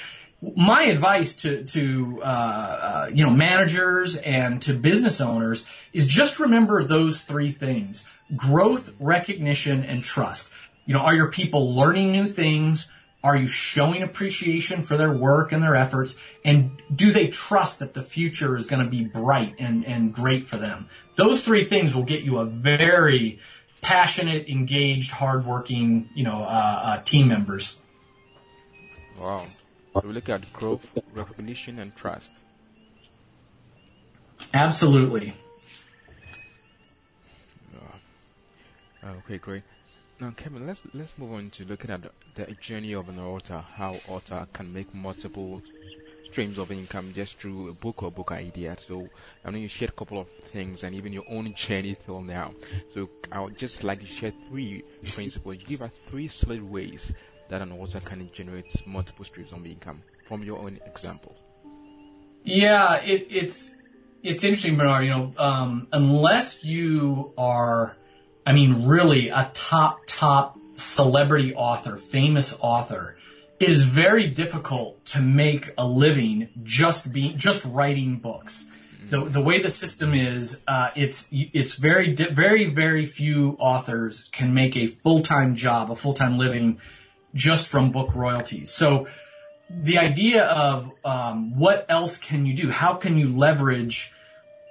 my 0.56 0.84
advice 0.84 1.35
to, 1.42 1.64
to, 1.64 2.22
uh, 2.22 2.26
uh, 2.26 3.11
you 3.12 3.24
know, 3.24 3.30
managers 3.30 4.16
and 4.16 4.62
to 4.62 4.74
business 4.74 5.20
owners 5.20 5.64
is 5.92 6.07
just 6.07 6.38
remember 6.38 6.85
those 6.85 7.20
three 7.20 7.50
things. 7.50 8.04
Growth, 8.37 8.94
recognition, 9.00 9.85
and 9.85 10.04
trust. 10.04 10.50
You 10.87 10.94
know, 10.94 11.00
are 11.00 11.14
your 11.14 11.33
people 11.33 11.74
learning 11.74 12.12
new 12.12 12.26
things? 12.26 12.88
Are 13.24 13.37
you 13.37 13.46
showing 13.46 14.02
appreciation 14.02 14.82
for 14.82 14.96
their 14.96 15.12
work 15.12 15.52
and 15.52 15.62
their 15.62 15.76
efforts? 15.76 16.16
And 16.44 16.82
do 16.94 17.12
they 17.12 17.28
trust 17.28 17.78
that 17.78 17.94
the 17.94 18.02
future 18.02 18.56
is 18.56 18.66
going 18.66 18.82
to 18.85 18.90
be 18.90 19.04
bright 19.04 19.54
and, 19.58 19.87
and 19.87 20.12
great 20.12 20.48
for 20.48 20.56
them? 20.56 20.88
Those 21.14 21.44
three 21.44 21.64
things 21.64 21.94
will 21.94 22.02
get 22.02 22.22
you 22.22 22.38
a 22.38 22.44
very 22.44 23.38
passionate, 23.80 24.48
engaged, 24.48 25.12
hardworking, 25.12 26.11
you 26.14 26.24
know, 26.24 26.42
uh, 26.42 26.80
uh, 26.82 27.02
team 27.02 27.28
members. 27.28 27.78
Wow. 29.20 29.46
We 30.02 30.12
look 30.12 30.28
at 30.28 30.52
growth, 30.52 30.88
recognition, 31.14 31.78
and 31.78 31.94
trust. 31.94 32.30
Absolutely. 34.52 35.35
Okay, 39.04 39.38
great. 39.38 39.62
Now, 40.22 40.30
Kevin, 40.37 40.68
let's 40.68 40.85
let's 40.94 41.18
move 41.18 41.32
on 41.32 41.50
to 41.50 41.64
looking 41.64 41.90
at 41.90 42.02
the, 42.37 42.46
journey 42.61 42.92
of 42.92 43.08
an 43.08 43.18
author, 43.18 43.58
how 43.58 43.96
author 44.06 44.46
can 44.52 44.72
make 44.72 44.94
multiple 44.94 45.61
streams 46.30 46.58
of 46.58 46.70
income 46.70 47.12
just 47.12 47.40
through 47.40 47.70
a 47.70 47.72
book 47.72 48.04
or 48.04 48.12
book 48.12 48.30
idea. 48.30 48.76
So 48.78 49.08
I 49.44 49.50
know 49.50 49.58
you 49.58 49.66
shared 49.66 49.90
a 49.90 49.94
couple 49.94 50.20
of 50.20 50.28
things 50.52 50.85
and 50.85 50.94
even 50.94 51.12
your 51.12 51.24
own 51.28 51.52
journey 51.54 51.96
till 51.96 52.20
now. 52.22 52.52
So 52.94 53.11
I 53.32 53.40
would 53.40 53.58
just 53.58 53.82
like 53.82 53.98
to 53.98 54.06
share 54.06 54.32
three 54.48 54.85
principles. 55.12 55.56
Give 55.66 55.82
us 55.82 55.90
three 56.08 56.28
solid 56.28 56.62
ways 56.62 57.12
that 57.48 57.61
an 57.61 57.72
author 57.72 57.98
can 57.98 58.30
generate 58.32 58.87
multiple 58.87 59.24
streams 59.24 59.50
of 59.50 59.66
income 59.66 60.04
from 60.28 60.44
your 60.44 60.61
own 60.61 60.78
example. 60.87 61.35
Yeah, 62.44 62.94
it, 62.98 63.26
it's 63.28 63.74
it's 64.22 64.44
interesting, 64.44 64.76
Bernard. 64.76 65.04
You 65.04 65.11
know, 65.11 65.32
um, 65.37 65.88
unless 65.92 66.62
you 66.62 67.32
are, 67.37 67.96
I 68.44 68.52
mean, 68.52 68.87
really 68.87 69.28
a 69.28 69.50
top 69.55 70.00
top 70.07 70.59
celebrity 70.74 71.55
author, 71.55 71.96
famous 71.96 72.59
author, 72.61 73.16
it 73.61 73.68
is 73.68 73.83
very 73.85 74.26
difficult 74.26 75.05
to 75.07 75.20
make 75.20 75.70
a 75.78 75.87
living 75.87 76.48
just 76.62 77.12
be 77.12 77.33
just 77.35 77.64
writing 77.64 78.16
books. 78.16 78.66
The, 79.09 79.24
the 79.24 79.40
way 79.40 79.61
the 79.61 79.70
system 79.70 80.14
is, 80.14 80.61
uh, 80.66 80.88
it's 80.96 81.28
it's 81.31 81.74
very 81.74 82.14
very 82.14 82.70
very 82.70 83.05
few 83.05 83.57
authors 83.61 84.28
can 84.33 84.55
make 84.55 84.76
a 84.76 84.87
full 84.87 85.20
time 85.20 85.55
job, 85.55 85.90
a 85.90 85.96
full 85.96 86.14
time 86.14 86.38
living, 86.38 86.81
just 87.35 87.68
from 87.68 87.92
book 87.92 88.14
royalties. 88.14 88.72
So 88.72 89.07
the 89.70 89.98
idea 89.98 90.44
of 90.44 90.90
um, 91.05 91.59
what 91.59 91.87
else 91.88 92.18
can 92.18 92.46
you 92.46 92.55
do? 92.55 92.70
How 92.70 92.94
can 92.94 93.18
you 93.18 93.31
leverage 93.31 94.12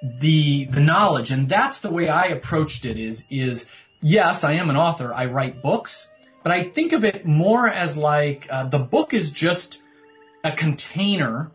the 0.01 0.65
the 0.65 0.81
knowledge? 0.81 1.31
And 1.31 1.47
that's 1.47 1.79
the 1.79 1.91
way 1.91 2.09
I 2.09 2.25
approached 2.25 2.85
it. 2.85 2.97
Is 2.97 3.25
is 3.29 3.67
yes, 4.01 4.43
I 4.43 4.53
am 4.53 4.69
an 4.69 4.77
author. 4.77 5.13
I 5.13 5.25
write 5.25 5.61
books 5.61 6.11
but 6.43 6.51
I 6.51 6.63
think 6.63 6.93
of 6.93 7.03
it 7.03 7.25
more 7.25 7.67
as 7.67 7.95
like 7.95 8.47
uh, 8.49 8.63
the 8.65 8.79
book 8.79 9.13
is 9.13 9.31
just 9.31 9.81
a 10.43 10.51
container 10.51 11.51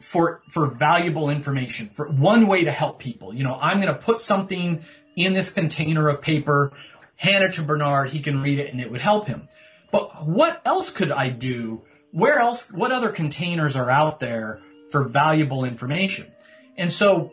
for 0.00 0.42
for 0.48 0.66
valuable 0.66 1.30
information, 1.30 1.86
for 1.86 2.08
one 2.08 2.46
way 2.46 2.64
to 2.64 2.70
help 2.70 2.98
people. 2.98 3.32
You 3.34 3.44
know, 3.44 3.56
I'm 3.60 3.80
going 3.80 3.92
to 3.92 4.00
put 4.00 4.18
something 4.18 4.82
in 5.16 5.32
this 5.32 5.50
container 5.50 6.08
of 6.08 6.20
paper, 6.20 6.72
hand 7.16 7.44
it 7.44 7.52
to 7.54 7.62
Bernard, 7.62 8.10
he 8.10 8.18
can 8.18 8.42
read 8.42 8.58
it, 8.58 8.72
and 8.72 8.80
it 8.80 8.90
would 8.90 9.00
help 9.00 9.26
him. 9.26 9.48
But 9.92 10.26
what 10.26 10.60
else 10.64 10.90
could 10.90 11.12
I 11.12 11.28
do? 11.28 11.82
Where 12.10 12.40
else? 12.40 12.70
What 12.72 12.90
other 12.90 13.10
containers 13.10 13.76
are 13.76 13.90
out 13.90 14.18
there 14.18 14.60
for 14.90 15.04
valuable 15.04 15.64
information? 15.64 16.32
And 16.76 16.90
so 16.90 17.32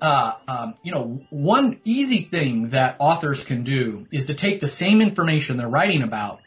uh, 0.00 0.32
um, 0.48 0.74
you 0.82 0.92
know, 0.92 1.20
one 1.30 1.80
easy 1.84 2.22
thing 2.22 2.70
that 2.70 2.96
authors 2.98 3.44
can 3.44 3.62
do 3.62 4.06
is 4.10 4.26
to 4.26 4.34
take 4.34 4.60
the 4.60 4.68
same 4.68 5.00
information 5.00 5.56
they're 5.56 5.68
writing 5.68 6.02
about 6.02 6.40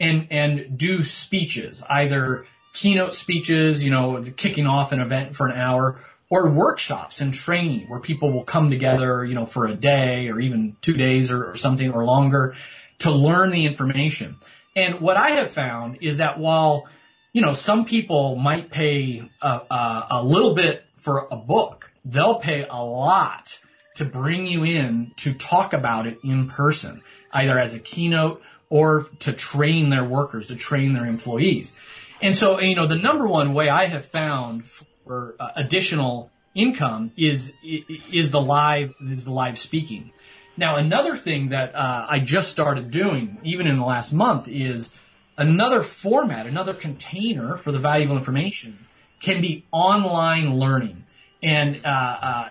and 0.00 0.28
and 0.30 0.78
do 0.78 1.02
speeches, 1.02 1.82
either 1.88 2.46
keynote 2.72 3.14
speeches, 3.14 3.82
you 3.82 3.90
know, 3.90 4.24
kicking 4.36 4.66
off 4.66 4.92
an 4.92 5.00
event 5.00 5.34
for 5.34 5.48
an 5.48 5.56
hour, 5.56 6.00
or 6.30 6.50
workshops 6.50 7.20
and 7.20 7.32
training 7.34 7.88
where 7.88 8.00
people 8.00 8.32
will 8.32 8.44
come 8.44 8.70
together, 8.70 9.24
you 9.24 9.34
know, 9.34 9.44
for 9.44 9.66
a 9.66 9.74
day 9.74 10.28
or 10.28 10.38
even 10.38 10.76
two 10.80 10.94
days 10.94 11.30
or, 11.30 11.50
or 11.50 11.56
something 11.56 11.90
or 11.90 12.04
longer 12.04 12.54
to 12.98 13.10
learn 13.10 13.50
the 13.50 13.64
information. 13.64 14.36
And 14.76 15.00
what 15.00 15.16
I 15.16 15.30
have 15.30 15.50
found 15.50 15.98
is 16.00 16.18
that 16.18 16.38
while 16.38 16.86
you 17.32 17.42
know 17.42 17.52
some 17.52 17.84
people 17.84 18.36
might 18.36 18.70
pay 18.70 19.28
a, 19.42 19.48
a, 19.70 20.06
a 20.10 20.24
little 20.24 20.54
bit 20.54 20.84
for 20.96 21.26
a 21.30 21.36
book 21.36 21.90
they'll 22.08 22.40
pay 22.40 22.66
a 22.68 22.82
lot 22.82 23.58
to 23.96 24.04
bring 24.04 24.46
you 24.46 24.64
in 24.64 25.12
to 25.16 25.34
talk 25.34 25.72
about 25.72 26.06
it 26.06 26.18
in 26.22 26.48
person, 26.48 27.02
either 27.32 27.58
as 27.58 27.74
a 27.74 27.78
keynote 27.78 28.42
or 28.70 29.08
to 29.20 29.32
train 29.32 29.90
their 29.90 30.04
workers, 30.04 30.46
to 30.46 30.56
train 30.56 30.92
their 30.92 31.06
employees. 31.06 31.74
And 32.20 32.34
so, 32.34 32.60
you 32.60 32.74
know, 32.74 32.86
the 32.86 32.96
number 32.96 33.26
one 33.26 33.54
way 33.54 33.68
I 33.68 33.86
have 33.86 34.04
found 34.04 34.66
for 34.66 35.34
uh, 35.38 35.50
additional 35.56 36.30
income 36.54 37.12
is 37.16 37.54
is 37.62 38.30
the 38.30 38.40
live 38.40 38.94
is 39.00 39.24
the 39.24 39.32
live 39.32 39.58
speaking. 39.58 40.12
Now, 40.56 40.74
another 40.76 41.16
thing 41.16 41.50
that 41.50 41.74
uh, 41.74 42.06
I 42.08 42.18
just 42.18 42.50
started 42.50 42.90
doing, 42.90 43.38
even 43.44 43.68
in 43.68 43.78
the 43.78 43.84
last 43.84 44.12
month, 44.12 44.48
is 44.48 44.92
another 45.36 45.82
format, 45.82 46.46
another 46.46 46.74
container 46.74 47.56
for 47.56 47.70
the 47.70 47.78
valuable 47.78 48.16
information 48.16 48.86
can 49.20 49.40
be 49.40 49.64
online 49.70 50.56
learning, 50.56 51.04
and 51.42 51.80
uh, 51.84 51.88
uh, 51.88 52.48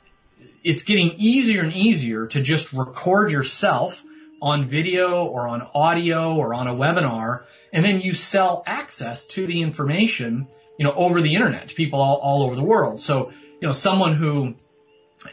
it's 0.63 0.83
getting 0.83 1.11
easier 1.17 1.61
and 1.61 1.73
easier 1.73 2.27
to 2.27 2.41
just 2.41 2.73
record 2.73 3.31
yourself 3.31 4.03
on 4.41 4.65
video 4.65 5.25
or 5.25 5.47
on 5.47 5.67
audio 5.73 6.35
or 6.35 6.53
on 6.53 6.67
a 6.67 6.73
webinar, 6.73 7.43
and 7.73 7.83
then 7.83 8.01
you 8.01 8.13
sell 8.13 8.63
access 8.65 9.25
to 9.25 9.47
the 9.47 9.61
information, 9.61 10.47
you 10.77 10.85
know, 10.85 10.93
over 10.93 11.21
the 11.21 11.33
internet 11.33 11.69
to 11.69 11.75
people 11.75 11.99
all, 11.99 12.17
all 12.17 12.43
over 12.43 12.55
the 12.55 12.63
world. 12.63 12.99
So, 12.99 13.31
you 13.59 13.67
know, 13.67 13.71
someone 13.71 14.13
who, 14.13 14.55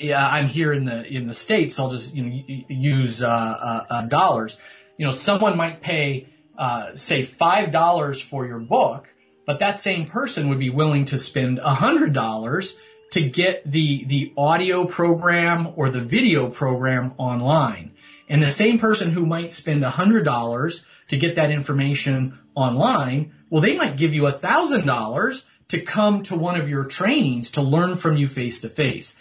yeah, 0.01 0.27
I'm 0.27 0.47
here 0.47 0.73
in 0.73 0.87
the 0.87 1.05
in 1.05 1.27
the 1.27 1.35
states. 1.35 1.79
I'll 1.79 1.91
just 1.91 2.15
you 2.15 2.25
know 2.25 2.43
use 2.69 3.23
uh, 3.23 3.29
uh, 3.29 3.87
uh, 3.91 4.03
dollars. 4.03 4.57
You 4.97 5.07
know, 5.07 5.13
someone 5.13 5.57
might 5.57 5.81
pay 5.81 6.29
uh, 6.57 6.95
say 6.95 7.23
five 7.23 7.71
dollars 7.71 8.23
for 8.23 8.47
your 8.47 8.61
book, 8.61 9.13
but 9.47 9.59
that 9.59 9.79
same 9.79 10.07
person 10.07 10.49
would 10.49 10.59
be 10.59 10.71
willing 10.71 11.05
to 11.07 11.19
spend 11.19 11.59
a 11.59 11.75
hundred 11.75 12.15
dollars 12.15 12.77
to 13.15 13.23
get 13.23 13.63
the 13.71 14.05
the 14.07 14.33
audio 14.37 14.85
program 14.87 15.69
or 15.77 15.89
the 15.89 16.01
video 16.01 16.49
program 16.49 17.15
online. 17.17 17.93
And 18.29 18.43
the 18.43 18.51
same 18.51 18.77
person 18.81 19.13
who 19.13 19.25
might 19.25 19.51
spend 19.51 19.85
$100 19.85 20.85
to 21.09 21.17
get 21.17 21.37
that 21.37 21.53
information 21.53 22.41
online, 22.57 23.33
well, 23.51 23.63
they 23.63 23.77
might 23.77 23.97
give 23.97 24.15
you 24.15 24.23
$1,000 24.23 25.45
to 25.69 25.81
come 25.83 26.25
to 26.25 26.35
one 26.35 26.61
of 26.61 26.69
your 26.69 26.87
trainings 26.87 27.53
to 27.53 27.63
learn 27.63 27.95
from 27.95 28.17
you 28.17 28.27
face 28.27 28.61
to 28.63 28.69
face. 28.69 29.17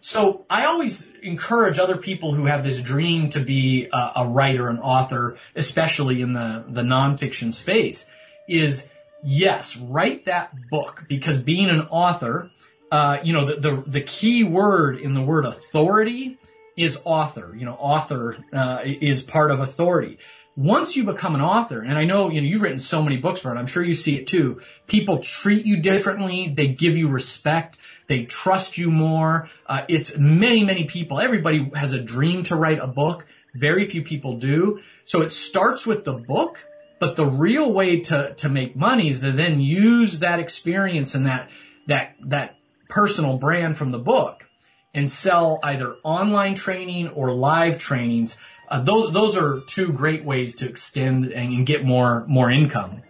So 0.00 0.44
I 0.50 0.64
always 0.64 1.08
encourage 1.22 1.78
other 1.78 1.98
people 1.98 2.34
who 2.34 2.46
have 2.46 2.64
this 2.64 2.80
dream 2.80 3.28
to 3.28 3.40
be 3.40 3.88
a, 3.92 4.12
a, 4.16 4.28
writer, 4.28 4.68
an 4.68 4.80
author, 4.80 5.36
especially 5.54 6.20
in 6.20 6.32
the, 6.32 6.64
the 6.66 6.82
nonfiction 6.82 7.54
space, 7.54 8.10
is 8.48 8.88
yes, 9.22 9.76
write 9.76 10.24
that 10.24 10.52
book 10.68 11.04
because 11.08 11.38
being 11.38 11.68
an 11.68 11.82
author, 11.90 12.50
uh, 12.90 13.18
you 13.22 13.32
know, 13.32 13.44
the, 13.44 13.56
the, 13.56 13.84
the 13.86 14.00
key 14.00 14.44
word 14.44 14.98
in 14.98 15.14
the 15.14 15.22
word 15.22 15.44
authority 15.44 16.38
is 16.76 16.98
author. 17.04 17.54
You 17.56 17.64
know, 17.64 17.74
author 17.74 18.36
uh, 18.52 18.80
is 18.84 19.22
part 19.22 19.50
of 19.50 19.60
authority. 19.60 20.18
Once 20.56 20.96
you 20.96 21.04
become 21.04 21.34
an 21.34 21.42
author, 21.42 21.82
and 21.82 21.98
I 21.98 22.04
know 22.04 22.30
you 22.30 22.40
know 22.40 22.46
you've 22.46 22.62
written 22.62 22.78
so 22.78 23.02
many 23.02 23.18
books, 23.18 23.40
Bert. 23.40 23.58
I'm 23.58 23.66
sure 23.66 23.84
you 23.84 23.92
see 23.92 24.16
it 24.16 24.26
too. 24.26 24.62
People 24.86 25.18
treat 25.18 25.66
you 25.66 25.82
differently. 25.82 26.48
They 26.48 26.68
give 26.68 26.96
you 26.96 27.08
respect. 27.08 27.76
They 28.06 28.24
trust 28.24 28.78
you 28.78 28.90
more. 28.90 29.50
Uh, 29.66 29.82
it's 29.88 30.16
many, 30.16 30.64
many 30.64 30.84
people. 30.84 31.20
Everybody 31.20 31.70
has 31.74 31.92
a 31.92 32.00
dream 32.00 32.42
to 32.44 32.56
write 32.56 32.78
a 32.78 32.86
book. 32.86 33.26
Very 33.54 33.84
few 33.84 34.02
people 34.02 34.38
do. 34.38 34.80
So 35.04 35.20
it 35.20 35.30
starts 35.30 35.86
with 35.86 36.04
the 36.04 36.14
book, 36.14 36.64
but 37.00 37.16
the 37.16 37.26
real 37.26 37.70
way 37.70 38.00
to 38.00 38.32
to 38.34 38.48
make 38.48 38.76
money 38.76 39.10
is 39.10 39.20
to 39.20 39.32
then 39.32 39.60
use 39.60 40.20
that 40.20 40.38
experience 40.38 41.14
and 41.14 41.26
that 41.26 41.50
that 41.86 42.16
that 42.24 42.56
personal 42.88 43.38
brand 43.38 43.76
from 43.76 43.90
the 43.90 43.98
book 43.98 44.48
and 44.94 45.10
sell 45.10 45.60
either 45.62 45.96
online 46.02 46.54
training 46.54 47.08
or 47.08 47.32
live 47.32 47.78
trainings. 47.78 48.38
Uh, 48.68 48.80
those 48.80 49.12
those 49.12 49.36
are 49.36 49.60
two 49.66 49.92
great 49.92 50.24
ways 50.24 50.54
to 50.56 50.68
extend 50.68 51.32
and 51.32 51.66
get 51.66 51.84
more 51.84 52.24
more 52.26 52.50
income. 52.50 53.02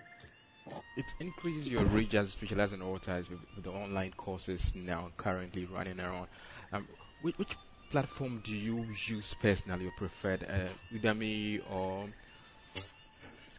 It 0.97 1.07
increases 1.21 1.69
your 1.69 1.85
reach 1.85 2.15
as 2.15 2.29
a 2.29 2.31
specialized 2.31 2.81
authors 2.81 3.29
with, 3.29 3.41
with, 3.55 3.65
the 3.65 3.71
online 3.71 4.13
courses 4.17 4.73
now 4.75 5.11
currently 5.19 5.67
running 5.67 6.01
around. 6.01 6.29
Um, 6.73 6.89
which, 7.21 7.39
which, 7.39 7.55
platform 7.91 8.43
do 8.45 8.53
you 8.53 8.87
use 9.07 9.35
personally 9.41 9.87
or 9.87 9.93
preferred, 9.97 10.45
uh, 10.45 10.69
Udemy 10.95 11.61
or? 11.71 12.09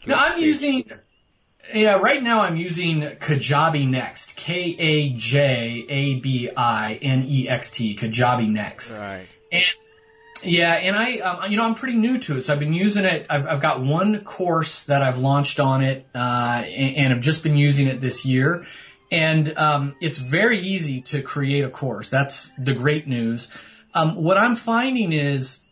No, 0.06 0.16
I'm 0.16 0.40
using 0.40 0.84
yeah, 1.74 1.96
right 1.96 2.22
now 2.22 2.42
I'm 2.42 2.58
using 2.58 3.02
Kajabi 3.02 3.88
Next. 3.88 4.36
K 4.36 4.76
A 4.78 5.10
J 5.14 5.86
A 5.90 6.20
B 6.20 6.50
I 6.56 7.00
N 7.02 7.26
E 7.28 7.50
X 7.50 7.72
T. 7.72 7.96
Kajabi 7.96 8.50
Next. 8.50 8.98
Right. 8.98 9.28
And 9.52 9.64
yeah, 10.44 10.74
and 10.74 10.96
I, 10.96 11.18
um, 11.18 11.52
you 11.52 11.58
know, 11.58 11.66
I'm 11.66 11.74
pretty 11.74 11.98
new 11.98 12.20
to 12.20 12.38
it, 12.38 12.44
so 12.44 12.54
I've 12.54 12.60
been 12.60 12.74
using 12.74 13.06
it. 13.06 13.26
I've, 13.30 13.48
I've 13.48 13.62
got 13.62 13.82
one 13.82 14.24
course 14.24 14.86
that 14.86 15.02
I've 15.02 15.18
launched 15.18 15.60
on 15.60 15.84
it, 15.84 16.06
uh, 16.14 16.64
and, 16.66 16.96
and 16.96 17.14
I've 17.14 17.22
just 17.22 17.42
been 17.42 17.58
using 17.58 17.88
it 17.88 18.02
this 18.02 18.24
year. 18.24 18.66
And 19.12 19.58
um, 19.58 19.96
it's 20.02 20.20
very 20.20 20.62
easy 20.62 21.02
to 21.02 21.22
create 21.22 21.64
a 21.64 21.70
course. 21.70 22.10
That's 22.10 22.52
the 22.60 22.74
great 22.74 23.08
news. 23.08 23.48
Um, 23.94 24.16
what 24.16 24.38
I'm 24.38 24.56
finding 24.56 25.12
is, 25.12 25.64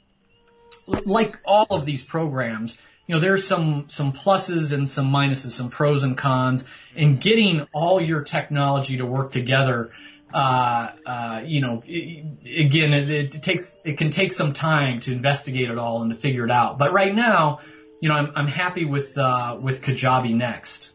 like 0.88 1.40
all 1.46 1.68
of 1.70 1.86
these 1.86 2.04
programs, 2.04 2.78
you 3.08 3.13
know, 3.13 3.20
there's 3.20 3.46
some, 3.46 3.86
some 3.88 4.13
pluses 4.13 4.74
and 4.74 4.88
some 4.88 5.12
minuses, 5.12 5.52
some 5.52 5.70
pros 5.70 6.04
and 6.04 6.18
cons 6.18 6.63
in 6.96 7.18
getting 7.18 7.68
all 7.72 8.02
your 8.02 8.22
technology 8.22 8.98
to 8.98 9.06
work 9.06 9.32
together. 9.32 9.91
Uh, 10.34 10.91
uh, 11.06 11.41
you 11.46 11.62
know, 11.62 11.84
it, 11.86 12.65
again, 12.65 12.94
it, 12.94 13.10
it, 13.10 13.44
takes, 13.44 13.80
it 13.86 13.98
can 13.98 14.10
take 14.10 14.34
some 14.34 14.54
time 14.54 15.00
to 15.02 15.12
investigate 15.12 15.70
it 15.70 15.78
all 15.78 16.02
and 16.02 16.12
to 16.12 16.18
figure 16.18 16.44
it 16.44 16.52
out. 16.52 16.80
But 16.80 16.94
right 16.94 17.13
now, 17.13 17.60
you 18.02 18.10
know, 18.10 18.15
I'm, 18.15 18.32
I'm 18.36 18.48
happy 18.48 18.86
with, 18.86 19.18
uh, 19.18 19.58
with 19.62 19.84
Kajabi 19.84 20.34
next. 20.36 20.91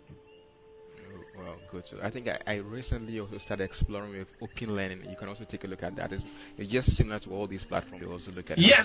Well, 1.38 1.54
good. 1.70 1.86
So 1.86 1.98
I 2.02 2.10
think 2.10 2.28
I, 2.28 2.38
I, 2.46 2.54
recently 2.56 3.20
also 3.20 3.38
started 3.38 3.64
exploring 3.64 4.10
with 4.18 4.28
Open 4.42 4.74
Learning. 4.74 5.04
You 5.08 5.16
can 5.16 5.28
also 5.28 5.44
take 5.44 5.62
a 5.64 5.68
look 5.68 5.84
at 5.84 5.94
that. 5.96 6.12
It's, 6.12 6.24
it's 6.58 6.68
just 6.68 6.96
similar 6.96 7.20
to 7.20 7.30
all 7.30 7.46
these 7.46 7.64
platforms. 7.64 8.02
You 8.02 8.12
also 8.12 8.32
look 8.32 8.50
at 8.50 8.58
yeah. 8.58 8.84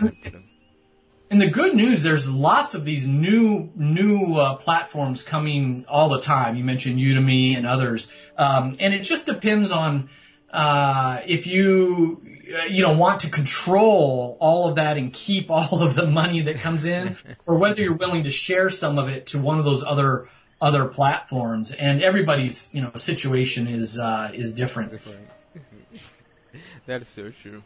And 1.31 1.41
the 1.41 1.49
good 1.49 1.75
news, 1.75 2.03
there's 2.03 2.29
lots 2.29 2.75
of 2.75 2.85
these 2.85 3.07
new 3.07 3.71
new 3.75 4.35
uh, 4.35 4.55
platforms 4.55 5.23
coming 5.23 5.85
all 5.87 6.09
the 6.09 6.19
time. 6.19 6.55
You 6.55 6.63
mentioned 6.63 6.99
Udemy 6.99 7.57
and 7.57 7.65
others, 7.65 8.07
um, 8.37 8.75
and 8.79 8.93
it 8.93 9.01
just 9.01 9.25
depends 9.25 9.71
on 9.71 10.09
uh, 10.51 11.21
if 11.25 11.47
you 11.47 12.21
uh, 12.53 12.65
you 12.65 12.83
know 12.83 12.93
want 12.93 13.21
to 13.21 13.29
control 13.29 14.37
all 14.39 14.69
of 14.69 14.75
that 14.75 14.97
and 14.97 15.11
keep 15.13 15.49
all 15.49 15.81
of 15.81 15.95
the 15.95 16.05
money 16.05 16.41
that 16.41 16.57
comes 16.57 16.85
in, 16.85 17.17
or 17.47 17.57
whether 17.57 17.81
you're 17.81 17.93
willing 17.93 18.23
to 18.23 18.29
share 18.31 18.69
some 18.69 18.99
of 18.99 19.09
it 19.09 19.25
to 19.27 19.39
one 19.39 19.57
of 19.57 19.65
those 19.65 19.83
other 19.83 20.29
other 20.61 20.85
platforms. 20.85 21.71
And 21.71 22.03
everybody's 22.03 22.69
you 22.71 22.81
know 22.81 22.91
situation 22.95 23.67
is 23.67 23.97
uh, 23.97 24.29
is 24.31 24.53
different. 24.53 24.91
that 26.85 27.01
is 27.01 27.07
so 27.07 27.31
true. 27.41 27.63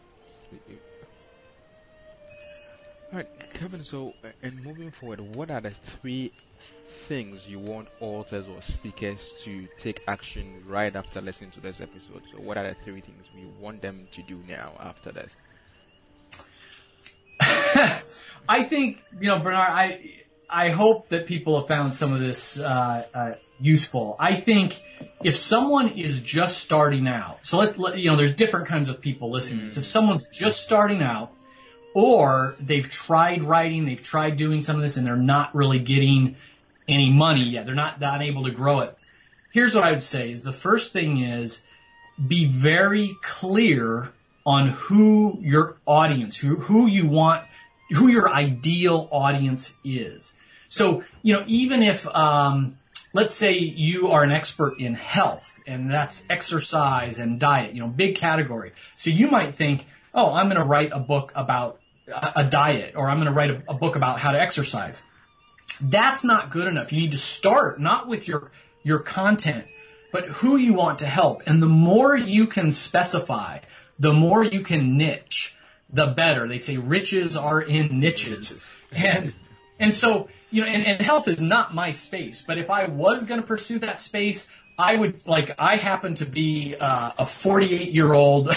Alright, 3.12 3.28
Kevin, 3.60 3.84
so, 3.84 4.14
uh, 4.24 4.30
and 4.42 4.64
moving 4.64 4.90
forward, 4.90 5.20
what 5.36 5.52
are 5.52 5.60
the 5.60 5.72
three 5.72 6.32
things 7.10 7.46
you 7.46 7.60
want 7.60 7.90
authors 8.00 8.48
or 8.48 8.62
speakers 8.62 9.34
to 9.44 9.68
take 9.78 10.00
action 10.08 10.64
right 10.66 10.96
after 10.96 11.20
listening 11.20 11.52
to 11.52 11.60
this 11.60 11.82
episode? 11.82 12.22
So, 12.32 12.42
what 12.42 12.58
are 12.58 12.66
the 12.66 12.74
three 12.76 13.02
things 13.02 13.26
we 13.36 13.48
want 13.62 13.82
them 13.82 14.08
to 14.12 14.22
do 14.22 14.40
now 14.48 14.72
after 14.80 15.12
this? 15.12 15.36
I 18.48 18.64
think, 18.64 19.02
you 19.20 19.28
know, 19.28 19.40
Bernard, 19.40 19.70
I, 19.70 20.14
I 20.50 20.70
hope 20.70 21.10
that 21.10 21.26
people 21.26 21.60
have 21.60 21.68
found 21.68 21.94
some 21.94 22.14
of 22.14 22.22
this 22.22 22.58
uh, 22.62 23.06
uh, 23.14 23.34
useful. 23.60 24.16
I 24.22 24.36
think 24.36 24.82
if 25.22 25.36
someone 25.36 25.90
is 25.90 26.22
just 26.22 26.60
starting 26.60 27.10
out, 27.10 27.40
so 27.46 27.58
let's, 27.58 27.78
let, 27.78 28.00
you 28.00 28.10
know, 28.10 28.16
there's 28.16 28.36
different 28.36 28.68
kinds 28.68 28.88
of 28.88 29.02
people 29.02 29.30
listening 29.30 29.60
to 29.60 29.66
this. 29.66 29.76
If 29.76 29.84
someone's 29.84 30.28
just 30.28 30.62
starting 30.62 31.02
out, 31.02 31.34
or 31.94 32.56
they've 32.60 32.90
tried 32.90 33.44
writing, 33.44 33.86
they've 33.86 34.02
tried 34.02 34.38
doing 34.38 34.62
some 34.62 34.76
of 34.76 34.82
this, 34.82 34.98
and 34.98 35.06
they're 35.06 35.16
not 35.16 35.54
really 35.56 35.80
getting 35.80 36.36
any 36.88 37.12
money 37.12 37.50
yet. 37.50 37.66
They're 37.66 37.76
not, 37.76 38.00
not 38.00 38.22
able 38.22 38.46
to 38.46 38.52
grow 38.52 38.82
it. 38.82 38.98
Here's 39.52 39.74
what 39.74 39.84
I 39.84 39.92
would 39.92 40.04
say 40.04 40.32
is 40.32 40.44
the 40.44 40.52
first 40.52 40.94
thing 40.94 41.24
is 41.24 41.64
be 42.28 42.46
very 42.46 43.16
clear 43.22 44.12
on 44.46 44.70
who 44.70 45.38
your 45.42 45.78
audience, 45.86 46.38
who, 46.38 46.56
who 46.58 46.88
you 46.88 47.08
want, 47.08 47.46
who 47.92 48.08
your 48.08 48.32
ideal 48.32 49.08
audience 49.12 49.76
is. 49.84 50.36
So, 50.68 51.04
you 51.24 51.34
know, 51.34 51.44
even 51.48 51.82
if, 51.82 52.08
um, 52.08 52.78
let's 53.14 53.34
say 53.34 53.58
you 53.58 54.10
are 54.10 54.24
an 54.24 54.32
expert 54.32 54.80
in 54.80 54.94
health 54.94 55.60
and 55.66 55.90
that's 55.92 56.24
exercise 56.30 57.20
and 57.20 57.40
diet, 57.40 57.74
you 57.74 57.82
know, 57.82 57.88
big 57.88 58.16
category. 58.16 58.74
So 58.96 59.10
you 59.10 59.28
might 59.28 59.56
think, 59.56 59.86
oh, 60.14 60.34
I'm 60.34 60.48
going 60.48 60.62
to 60.62 60.64
write 60.64 60.92
a 60.94 61.00
book 61.00 61.32
about 61.36 61.80
a, 62.08 62.44
diet 62.44 62.96
or 62.96 63.10
I'm 63.10 63.18
going 63.18 63.28
to 63.28 63.34
write 63.34 63.52
a, 63.52 63.64
a 63.68 63.74
book 63.74 63.96
about 63.96 64.20
how 64.20 64.32
to 64.32 64.42
exercise. 64.42 65.04
That's 65.82 66.24
not 66.24 66.50
good 66.50 66.68
enough. 66.68 66.92
You 66.92 67.00
need 67.00 67.12
to 67.12 67.18
start 67.18 67.80
not 67.80 68.08
with 68.08 68.28
your, 68.28 68.52
your 68.84 69.00
content, 69.00 69.66
but 70.12 70.28
who 70.28 70.58
you 70.58 70.74
want 70.74 71.00
to 71.00 71.06
help. 71.06 71.44
And 71.46 71.62
the 71.62 71.68
more 71.68 72.18
you 72.18 72.48
can 72.48 72.72
specify, 72.72 73.60
the 74.00 74.14
more 74.14 74.44
you 74.44 74.62
can 74.62 74.98
niche, 74.98 75.56
the 75.92 76.08
better. 76.08 76.48
They 76.48 76.58
say 76.58 76.78
riches 76.78 77.38
are 77.38 77.62
in 77.62 78.00
niches. 78.00 78.60
And, 78.92 79.34
and 79.80 79.94
so, 79.94 80.30
you 80.50 80.64
know, 80.64 80.68
and, 80.68 80.86
and 80.86 81.02
health 81.02 81.28
is 81.28 81.40
not 81.40 81.76
my 81.76 81.92
space, 81.92 82.42
but 82.42 82.58
if 82.58 82.70
I 82.70 82.88
was 82.88 83.26
going 83.26 83.40
to 83.40 83.46
pursue 83.46 83.80
that 83.80 84.00
space, 84.00 84.50
I 84.80 84.96
would 84.96 85.28
like 85.28 85.52
I 85.60 85.76
happen 85.76 86.16
to 86.16 86.26
be 86.26 86.76
uh, 86.80 87.12
a 87.18 87.26
48 87.26 87.92
year 87.92 88.14
old 88.14 88.50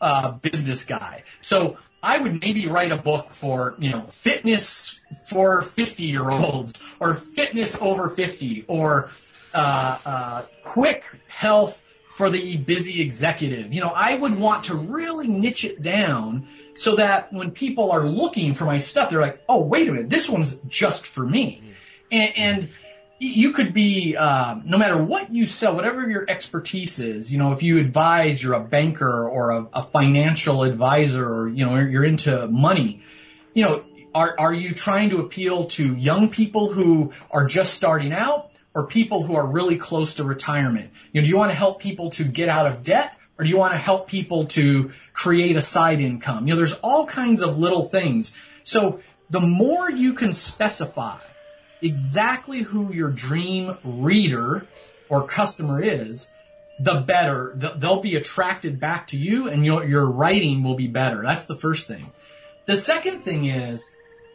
uh, 0.00 0.30
business 0.32 0.84
guy, 0.84 1.24
so 1.42 1.76
I 2.02 2.18
would 2.18 2.40
maybe 2.40 2.66
write 2.66 2.92
a 2.92 2.96
book 2.96 3.34
for 3.34 3.74
you 3.78 3.90
know 3.90 4.06
fitness 4.06 5.00
for 5.28 5.60
50 5.60 6.04
year 6.04 6.30
olds 6.30 6.82
or 6.98 7.14
fitness 7.14 7.80
over 7.80 8.08
50 8.08 8.64
or 8.68 9.10
uh, 9.52 9.98
uh, 10.04 10.42
quick 10.64 11.04
health 11.28 11.82
for 12.14 12.30
the 12.30 12.56
busy 12.56 13.02
executive. 13.02 13.74
You 13.74 13.82
know, 13.82 13.90
I 13.90 14.14
would 14.14 14.38
want 14.38 14.64
to 14.64 14.74
really 14.74 15.28
niche 15.28 15.66
it 15.66 15.82
down 15.82 16.48
so 16.74 16.96
that 16.96 17.30
when 17.32 17.50
people 17.50 17.92
are 17.92 18.06
looking 18.06 18.54
for 18.54 18.64
my 18.64 18.78
stuff, 18.78 19.10
they're 19.10 19.20
like, 19.20 19.42
oh, 19.48 19.62
wait 19.64 19.86
a 19.88 19.92
minute, 19.92 20.08
this 20.08 20.28
one's 20.28 20.54
just 20.60 21.06
for 21.06 21.26
me. 21.26 21.62
And, 22.10 22.32
and 22.36 22.68
you 23.18 23.52
could 23.52 23.72
be, 23.72 24.14
uh, 24.16 24.56
no 24.64 24.76
matter 24.76 25.02
what 25.02 25.32
you 25.32 25.46
sell, 25.46 25.74
whatever 25.74 26.08
your 26.08 26.28
expertise 26.28 26.98
is, 26.98 27.32
you 27.32 27.38
know, 27.38 27.52
if 27.52 27.62
you 27.62 27.78
advise, 27.78 28.42
you're 28.42 28.54
a 28.54 28.60
banker 28.60 29.26
or 29.28 29.50
a, 29.50 29.66
a 29.72 29.82
financial 29.84 30.62
advisor 30.62 31.26
or, 31.26 31.48
you 31.48 31.64
know, 31.64 31.76
you're 31.76 32.04
into 32.04 32.46
money, 32.48 33.02
you 33.54 33.64
know, 33.64 33.82
are, 34.14 34.34
are 34.38 34.52
you 34.52 34.72
trying 34.72 35.10
to 35.10 35.20
appeal 35.20 35.66
to 35.66 35.94
young 35.94 36.28
people 36.28 36.72
who 36.72 37.12
are 37.30 37.46
just 37.46 37.74
starting 37.74 38.12
out 38.12 38.50
or 38.74 38.86
people 38.86 39.22
who 39.22 39.34
are 39.34 39.46
really 39.46 39.76
close 39.76 40.14
to 40.14 40.24
retirement? 40.24 40.90
You 41.12 41.20
know, 41.20 41.24
do 41.24 41.28
you 41.30 41.36
want 41.36 41.50
to 41.52 41.56
help 41.56 41.80
people 41.80 42.10
to 42.10 42.24
get 42.24 42.48
out 42.50 42.66
of 42.66 42.82
debt 42.82 43.16
or 43.38 43.44
do 43.44 43.50
you 43.50 43.56
want 43.56 43.72
to 43.72 43.78
help 43.78 44.08
people 44.08 44.46
to 44.46 44.90
create 45.12 45.56
a 45.56 45.62
side 45.62 46.00
income? 46.00 46.46
You 46.46 46.54
know, 46.54 46.56
there's 46.56 46.74
all 46.74 47.06
kinds 47.06 47.42
of 47.42 47.58
little 47.58 47.84
things. 47.84 48.34
So 48.62 49.00
the 49.30 49.40
more 49.40 49.90
you 49.90 50.12
can 50.12 50.32
specify 50.32 51.18
exactly 51.82 52.60
who 52.60 52.92
your 52.92 53.10
dream 53.10 53.76
reader 53.84 54.66
or 55.08 55.26
customer 55.26 55.82
is, 55.82 56.32
the 56.78 57.00
better 57.00 57.52
they'll 57.78 58.02
be 58.02 58.16
attracted 58.16 58.78
back 58.78 59.06
to 59.08 59.16
you 59.16 59.48
and 59.48 59.64
your, 59.64 59.84
your 59.84 60.10
writing 60.10 60.62
will 60.62 60.74
be 60.74 60.88
better. 60.88 61.22
That's 61.22 61.46
the 61.46 61.54
first 61.54 61.88
thing. 61.88 62.12
The 62.66 62.76
second 62.76 63.20
thing 63.20 63.46
is, 63.46 63.90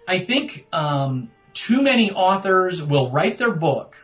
I 0.07 0.17
think 0.17 0.65
um, 0.73 1.29
too 1.53 1.81
many 1.81 2.11
authors 2.11 2.81
will 2.81 3.11
write 3.11 3.37
their 3.37 3.53
book 3.53 3.95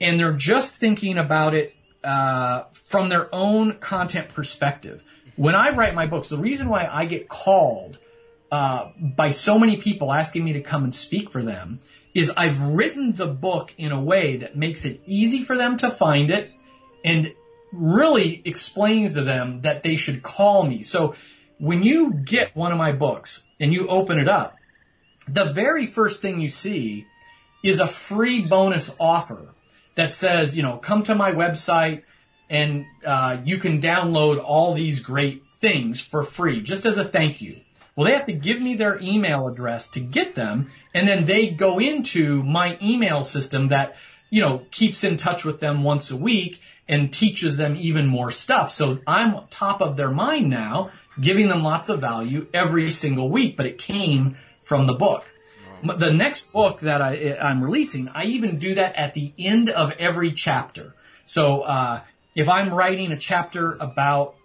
and 0.00 0.18
they're 0.18 0.34
just 0.34 0.76
thinking 0.76 1.16
about 1.16 1.54
it 1.54 1.74
uh, 2.04 2.64
from 2.72 3.08
their 3.08 3.32
own 3.34 3.78
content 3.78 4.28
perspective. 4.28 5.02
When 5.36 5.54
I 5.54 5.70
write 5.70 5.94
my 5.94 6.06
books, 6.06 6.28
the 6.28 6.36
reason 6.36 6.68
why 6.68 6.86
I 6.90 7.06
get 7.06 7.28
called 7.28 7.98
uh, 8.50 8.90
by 9.00 9.30
so 9.30 9.58
many 9.58 9.78
people 9.78 10.12
asking 10.12 10.44
me 10.44 10.52
to 10.52 10.60
come 10.60 10.84
and 10.84 10.94
speak 10.94 11.30
for 11.30 11.42
them 11.42 11.80
is 12.14 12.32
I've 12.36 12.60
written 12.60 13.12
the 13.12 13.26
book 13.26 13.74
in 13.78 13.92
a 13.92 14.00
way 14.00 14.36
that 14.36 14.56
makes 14.56 14.84
it 14.84 15.00
easy 15.06 15.44
for 15.44 15.56
them 15.56 15.76
to 15.78 15.90
find 15.90 16.30
it 16.30 16.50
and 17.04 17.32
really 17.72 18.42
explains 18.44 19.14
to 19.14 19.22
them 19.22 19.62
that 19.62 19.82
they 19.82 19.96
should 19.96 20.22
call 20.22 20.64
me. 20.64 20.82
So 20.82 21.14
when 21.58 21.82
you 21.82 22.12
get 22.12 22.54
one 22.54 22.72
of 22.72 22.78
my 22.78 22.92
books 22.92 23.44
and 23.58 23.72
you 23.72 23.88
open 23.88 24.18
it 24.18 24.28
up, 24.28 24.56
the 25.26 25.52
very 25.52 25.86
first 25.86 26.20
thing 26.20 26.40
you 26.40 26.48
see 26.48 27.06
is 27.62 27.80
a 27.80 27.86
free 27.86 28.42
bonus 28.44 28.94
offer 28.98 29.48
that 29.94 30.12
says, 30.12 30.56
you 30.56 30.62
know, 30.62 30.76
come 30.76 31.02
to 31.04 31.14
my 31.14 31.32
website 31.32 32.02
and 32.50 32.84
uh, 33.06 33.38
you 33.44 33.58
can 33.58 33.80
download 33.80 34.42
all 34.42 34.74
these 34.74 35.00
great 35.00 35.44
things 35.54 36.00
for 36.00 36.24
free, 36.24 36.60
just 36.60 36.84
as 36.84 36.98
a 36.98 37.04
thank 37.04 37.40
you. 37.40 37.60
Well, 37.94 38.06
they 38.06 38.16
have 38.16 38.26
to 38.26 38.32
give 38.32 38.60
me 38.60 38.74
their 38.74 38.98
email 39.00 39.48
address 39.48 39.88
to 39.88 40.00
get 40.00 40.34
them, 40.34 40.70
and 40.94 41.06
then 41.06 41.26
they 41.26 41.50
go 41.50 41.78
into 41.78 42.42
my 42.42 42.78
email 42.82 43.22
system 43.22 43.68
that, 43.68 43.96
you 44.30 44.40
know, 44.40 44.62
keeps 44.70 45.04
in 45.04 45.18
touch 45.18 45.44
with 45.44 45.60
them 45.60 45.82
once 45.82 46.10
a 46.10 46.16
week 46.16 46.60
and 46.88 47.12
teaches 47.12 47.56
them 47.56 47.76
even 47.78 48.06
more 48.06 48.30
stuff. 48.30 48.70
So 48.70 48.98
I'm 49.06 49.46
top 49.50 49.82
of 49.82 49.96
their 49.96 50.10
mind 50.10 50.48
now, 50.48 50.90
giving 51.20 51.48
them 51.48 51.62
lots 51.62 51.90
of 51.90 52.00
value 52.00 52.46
every 52.54 52.90
single 52.90 53.28
week, 53.28 53.56
but 53.56 53.66
it 53.66 53.76
came 53.78 54.36
from 54.62 54.86
the 54.86 54.94
book. 54.94 55.28
The 55.82 56.12
next 56.12 56.52
book 56.52 56.80
that 56.80 57.02
I, 57.02 57.36
I'm 57.40 57.62
releasing, 57.62 58.08
I 58.08 58.24
even 58.24 58.58
do 58.58 58.74
that 58.76 58.94
at 58.96 59.14
the 59.14 59.32
end 59.36 59.68
of 59.68 59.92
every 59.98 60.32
chapter. 60.32 60.94
So, 61.26 61.62
uh, 61.62 62.00
if 62.34 62.48
I'm 62.48 62.72
writing 62.72 63.12
a 63.12 63.18
chapter 63.18 63.72
about 63.72 64.36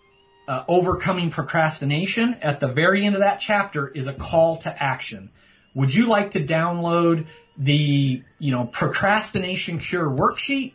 uh, 0.48 0.64
overcoming 0.68 1.30
procrastination 1.30 2.36
at 2.42 2.60
the 2.60 2.68
very 2.68 3.06
end 3.06 3.16
of 3.16 3.22
that 3.22 3.40
chapter 3.40 3.88
is 3.88 4.08
a 4.08 4.14
call 4.14 4.58
to 4.58 4.84
action. 4.84 5.30
Would 5.74 5.94
you 5.94 6.08
like 6.08 6.32
to 6.32 6.44
download 6.44 7.28
the, 7.58 8.24
you 8.40 8.52
know, 8.52 8.66
procrastination 8.66 9.80
cure 9.80 10.10
worksheet? 10.10 10.74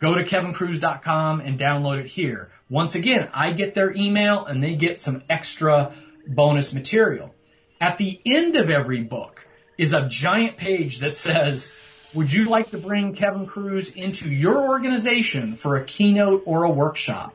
Go 0.00 0.14
to 0.14 0.24
kevinkruse.com 0.24 1.40
and 1.40 1.58
download 1.58 1.98
it 1.98 2.06
here. 2.06 2.50
Once 2.68 2.94
again, 2.94 3.28
I 3.34 3.52
get 3.52 3.74
their 3.74 3.92
email 3.94 4.46
and 4.46 4.62
they 4.62 4.74
get 4.74 4.98
some 4.98 5.22
extra 5.28 5.94
bonus 6.26 6.72
material. 6.72 7.34
At 7.80 7.98
the 7.98 8.20
end 8.24 8.56
of 8.56 8.70
every 8.70 9.02
book 9.02 9.46
is 9.76 9.92
a 9.92 10.08
giant 10.08 10.56
page 10.56 11.00
that 11.00 11.14
says, 11.14 11.70
would 12.14 12.32
you 12.32 12.46
like 12.46 12.70
to 12.70 12.78
bring 12.78 13.14
Kevin 13.14 13.46
Kruse 13.46 13.90
into 13.90 14.28
your 14.28 14.68
organization 14.68 15.54
for 15.54 15.76
a 15.76 15.84
keynote 15.84 16.42
or 16.46 16.64
a 16.64 16.70
workshop? 16.70 17.34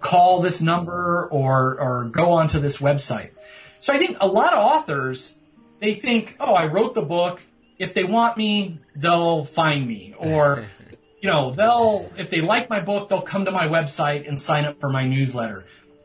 Call 0.00 0.40
this 0.40 0.60
number 0.60 1.28
or, 1.30 1.80
or 1.80 2.04
go 2.04 2.32
onto 2.32 2.58
this 2.58 2.78
website. 2.78 3.30
So 3.80 3.92
I 3.92 3.98
think 3.98 4.16
a 4.20 4.26
lot 4.26 4.52
of 4.52 4.58
authors, 4.58 5.34
they 5.80 5.94
think, 5.94 6.36
oh, 6.40 6.54
I 6.54 6.66
wrote 6.66 6.94
the 6.94 7.02
book. 7.02 7.42
If 7.78 7.94
they 7.94 8.04
want 8.04 8.36
me, 8.36 8.80
they'll 8.96 9.44
find 9.44 9.86
me. 9.86 10.14
Or, 10.18 10.66
you 11.20 11.28
know, 11.28 11.52
they'll, 11.52 12.10
if 12.16 12.30
they 12.30 12.40
like 12.40 12.68
my 12.68 12.80
book, 12.80 13.08
they'll 13.08 13.22
come 13.22 13.44
to 13.44 13.50
my 13.50 13.68
website 13.68 14.26
and 14.26 14.38
sign 14.38 14.64
up 14.64 14.80
for 14.80 14.88
my 14.88 15.06
newsletter. 15.06 15.64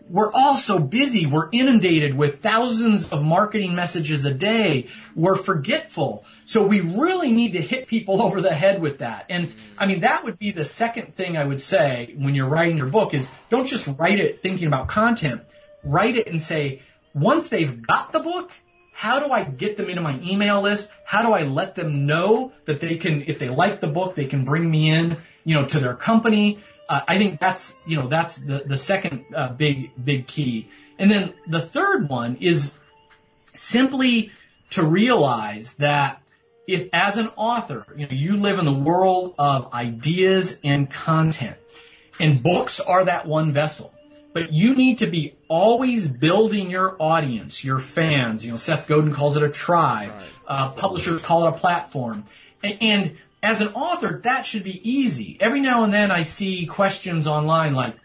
We're 0.09 0.31
all 0.33 0.57
so 0.57 0.79
busy. 0.79 1.25
We're 1.25 1.49
inundated 1.51 2.15
with 2.15 2.41
thousands 2.41 3.11
of 3.13 3.23
marketing 3.23 3.73
messages 3.73 4.25
a 4.25 4.33
day. 4.33 4.87
We're 5.15 5.35
forgetful. 5.35 6.25
So 6.45 6.65
we 6.65 6.81
really 6.81 7.31
need 7.31 7.53
to 7.53 7.61
hit 7.61 7.87
people 7.87 8.21
over 8.25 8.41
the 8.41 8.53
head 8.53 8.81
with 8.81 8.99
that. 8.99 9.25
And 9.29 9.53
I 9.77 9.85
mean, 9.85 10.01
that 10.01 10.23
would 10.23 10.39
be 10.39 10.51
the 10.51 10.65
second 10.65 11.13
thing 11.13 11.37
I 11.37 11.43
would 11.43 11.61
say 11.61 12.13
when 12.17 12.35
you're 12.35 12.49
writing 12.49 12.77
your 12.77 12.87
book 12.87 13.13
is 13.13 13.29
don't 13.49 13.65
just 13.65 13.87
write 13.97 14.19
it 14.19 14.41
thinking 14.41 14.67
about 14.67 14.87
content. 14.87 15.41
Write 15.83 16.15
it 16.15 16.27
and 16.27 16.41
say, 16.41 16.81
once 17.13 17.49
they've 17.49 17.81
got 17.81 18.13
the 18.13 18.19
book, 18.19 18.51
how 18.93 19.19
do 19.19 19.31
I 19.31 19.43
get 19.43 19.75
them 19.75 19.89
into 19.89 20.01
my 20.01 20.19
email 20.21 20.61
list? 20.61 20.91
How 21.03 21.23
do 21.23 21.33
I 21.33 21.43
let 21.43 21.75
them 21.75 22.05
know 22.05 22.53
that 22.65 22.79
they 22.79 22.95
can, 22.95 23.23
if 23.27 23.39
they 23.39 23.49
like 23.49 23.79
the 23.79 23.87
book, 23.87 24.15
they 24.15 24.25
can 24.25 24.45
bring 24.45 24.69
me 24.69 24.89
in, 24.89 25.17
you 25.43 25.55
know, 25.55 25.65
to 25.65 25.79
their 25.79 25.95
company? 25.95 26.59
Uh, 26.87 27.01
I 27.07 27.17
think 27.17 27.39
that's, 27.39 27.75
you 27.85 27.97
know, 27.97 28.07
that's 28.07 28.37
the, 28.37 28.63
the 28.65 28.77
second 28.77 29.25
uh, 29.35 29.49
big, 29.49 29.91
big 30.01 30.27
key. 30.27 30.69
And 30.99 31.09
then 31.09 31.33
the 31.47 31.59
third 31.59 32.07
one 32.07 32.37
is 32.39 32.77
simply 33.55 34.31
to 34.71 34.83
realize 34.83 35.75
that 35.75 36.22
if 36.67 36.89
as 36.93 37.17
an 37.17 37.29
author, 37.35 37.85
you 37.95 38.07
know, 38.07 38.13
you 38.13 38.37
live 38.37 38.59
in 38.59 38.65
the 38.65 38.73
world 38.73 39.35
of 39.37 39.73
ideas 39.73 40.59
and 40.63 40.89
content, 40.89 41.57
and 42.19 42.41
books 42.41 42.79
are 42.79 43.05
that 43.05 43.27
one 43.27 43.51
vessel. 43.51 43.93
But 44.33 44.51
you 44.51 44.73
need 44.75 44.97
to 44.99 45.07
be 45.07 45.35
always 45.47 46.07
building 46.07 46.71
your 46.71 46.95
audience, 46.99 47.63
your 47.63 47.77
fans. 47.77 48.43
You 48.43 48.51
know, 48.51 48.57
Seth 48.57 48.87
Godin 48.87 49.13
calls 49.13 49.37
it 49.37 49.43
a 49.43 49.49
tribe. 49.49 50.11
Uh, 50.47 50.71
publishers 50.71 51.21
call 51.21 51.45
it 51.45 51.49
a 51.49 51.51
platform. 51.53 52.25
And, 52.63 52.77
and 52.81 53.17
as 53.43 53.61
an 53.61 53.67
author, 53.69 54.21
that 54.23 54.47
should 54.47 54.63
be 54.63 54.89
easy. 54.89 55.37
Every 55.39 55.59
now 55.59 55.83
and 55.83 55.93
then 55.93 56.09
I 56.09 56.23
see 56.23 56.65
questions 56.65 57.27
online 57.27 57.75
like, 57.75 57.95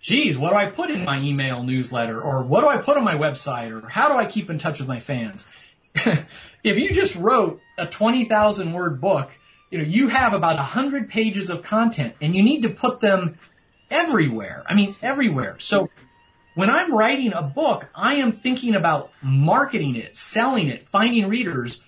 geez, 0.00 0.36
what 0.36 0.50
do 0.50 0.56
I 0.56 0.66
put 0.66 0.90
in 0.90 1.04
my 1.04 1.20
email 1.20 1.62
newsletter? 1.62 2.20
Or 2.20 2.42
what 2.42 2.62
do 2.62 2.68
I 2.68 2.78
put 2.78 2.96
on 2.96 3.04
my 3.04 3.14
website? 3.14 3.70
Or 3.70 3.88
how 3.88 4.08
do 4.08 4.14
I 4.16 4.24
keep 4.24 4.50
in 4.50 4.58
touch 4.58 4.80
with 4.80 4.88
my 4.88 4.98
fans? 4.98 5.46
if 6.64 6.78
you 6.78 6.92
just 6.92 7.14
wrote 7.16 7.60
a 7.76 7.86
20,000 7.86 8.72
word 8.72 9.00
book, 9.00 9.30
you 9.70 9.78
know, 9.78 9.84
you 9.84 10.08
have 10.08 10.32
about 10.32 10.56
100 10.56 11.08
pages 11.08 11.50
of 11.50 11.62
content 11.62 12.14
and 12.20 12.34
you 12.34 12.42
need 12.42 12.62
to 12.62 12.70
put 12.70 13.00
them 13.00 13.38
everywhere. 13.90 14.64
I 14.66 14.74
mean, 14.74 14.96
everywhere. 15.02 15.58
So 15.58 15.90
when 16.54 16.70
I'm 16.70 16.94
writing 16.94 17.32
a 17.34 17.42
book, 17.42 17.88
I 17.94 18.14
am 18.14 18.32
thinking 18.32 18.74
about 18.74 19.12
marketing 19.22 19.96
it, 19.96 20.16
selling 20.16 20.68
it, 20.68 20.82
finding 20.82 21.28
readers 21.28 21.82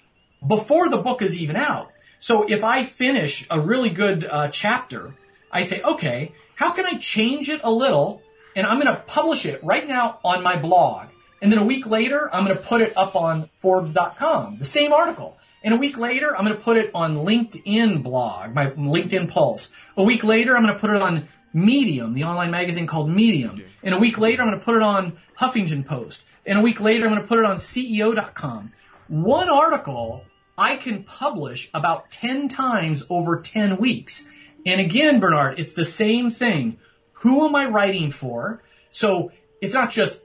before 0.47 0.89
the 0.89 0.99
book 0.99 1.23
is 1.23 1.37
even 1.37 1.57
out. 1.57 1.93
So 2.19 2.45
if 2.45 2.63
I 2.65 2.85
finish 2.85 3.47
a 3.51 3.59
really 3.59 3.91
good 3.91 4.25
uh, 4.25 4.49
chapter, 4.49 5.15
I 5.51 5.63
say, 5.63 5.83
okay, 5.83 6.35
how 6.55 6.71
can 6.73 6.85
I 6.85 6.99
change 6.99 7.49
it 7.49 7.63
a 7.65 7.71
little? 7.71 8.23
And 8.55 8.67
I'm 8.67 8.81
going 8.81 8.95
to 8.95 9.03
publish 9.03 9.47
it 9.47 9.65
right 9.65 9.87
now 9.87 10.19
on 10.23 10.43
my 10.43 10.57
blog. 10.57 11.09
And 11.43 11.51
then 11.51 11.59
a 11.59 11.65
week 11.65 11.87
later, 11.87 12.29
I'm 12.33 12.45
going 12.45 12.57
to 12.57 12.63
put 12.63 12.81
it 12.81 12.93
up 12.97 13.17
on 13.17 13.49
Forbes.com, 13.61 14.59
the 14.59 14.65
same 14.65 14.93
article. 14.93 15.39
And 15.63 15.75
a 15.75 15.77
week 15.77 15.99
later, 15.99 16.37
I'm 16.37 16.45
going 16.45 16.57
to 16.57 16.63
put 16.63 16.77
it 16.77 16.91
on 16.95 17.17
LinkedIn 17.17 18.03
blog, 18.03 18.55
my 18.55 18.69
LinkedIn 18.69 19.29
Pulse. 19.29 19.71
A 19.97 20.03
week 20.03 20.25
later, 20.25 20.57
I'm 20.57 20.63
going 20.63 20.75
to 20.75 20.81
put 20.81 20.91
it 20.91 21.03
on 21.03 21.29
Medium, 21.53 22.15
the 22.15 22.25
online 22.25 22.51
magazine 22.51 22.87
called 22.87 23.11
Medium. 23.11 23.63
And 23.83 23.95
a 23.95 23.99
week 23.99 24.19
later, 24.19 24.43
I'm 24.43 24.49
going 24.49 24.59
to 24.59 24.65
put 24.65 24.77
it 24.77 24.83
on 24.83 25.19
Huffington 25.39 25.85
Post. 25.87 26.25
and 26.47 26.59
a 26.59 26.63
week 26.63 26.81
later 26.81 27.05
I'm 27.05 27.11
going 27.11 27.23
to 27.23 27.29
put 27.29 27.39
it 27.39 27.45
on 27.45 27.57
CEO.com. 27.57 28.73
One 29.09 29.49
article 29.49 30.25
I 30.57 30.77
can 30.77 31.03
publish 31.05 31.71
about 31.73 32.11
10 32.11 32.49
times 32.49 33.05
over 33.09 33.41
10 33.41 33.79
weeks. 33.79 34.29
And 34.67 34.81
again, 34.81 35.21
Bernard, 35.21 35.59
it's 35.59 35.73
the 35.73 35.85
same 35.85 36.31
thing. 36.31 36.79
Who 37.15 37.47
am 37.47 37.55
I 37.57 37.67
writing 37.67 38.11
for? 38.11 38.63
So 38.91 39.33
it's 39.61 39.75
not 39.75 39.91
just 39.91 40.25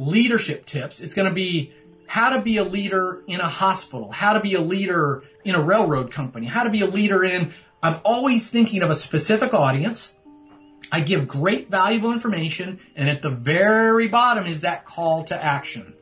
leadership 0.00 0.64
tips. 0.66 1.00
It's 1.00 1.14
going 1.14 1.28
to 1.28 1.34
be 1.34 1.72
how 2.06 2.30
to 2.30 2.40
be 2.40 2.56
a 2.56 2.64
leader 2.64 3.22
in 3.26 3.40
a 3.40 3.48
hospital, 3.48 4.10
how 4.10 4.32
to 4.32 4.40
be 4.40 4.54
a 4.54 4.60
leader 4.60 5.22
in 5.44 5.54
a 5.54 5.60
railroad 5.60 6.10
company, 6.10 6.46
how 6.46 6.64
to 6.64 6.70
be 6.70 6.80
a 6.80 6.86
leader 6.86 7.22
in, 7.22 7.52
I'm 7.82 8.00
always 8.04 8.48
thinking 8.48 8.82
of 8.82 8.90
a 8.90 8.94
specific 8.94 9.54
audience. 9.54 10.16
I 10.90 11.00
give 11.00 11.28
great 11.28 11.70
valuable 11.70 12.12
information 12.12 12.80
and 12.96 13.08
at 13.08 13.22
the 13.22 13.30
very 13.30 14.08
bottom 14.08 14.46
is 14.46 14.62
that 14.62 14.84
call 14.84 15.24
to 15.24 15.40
action. 15.40 15.94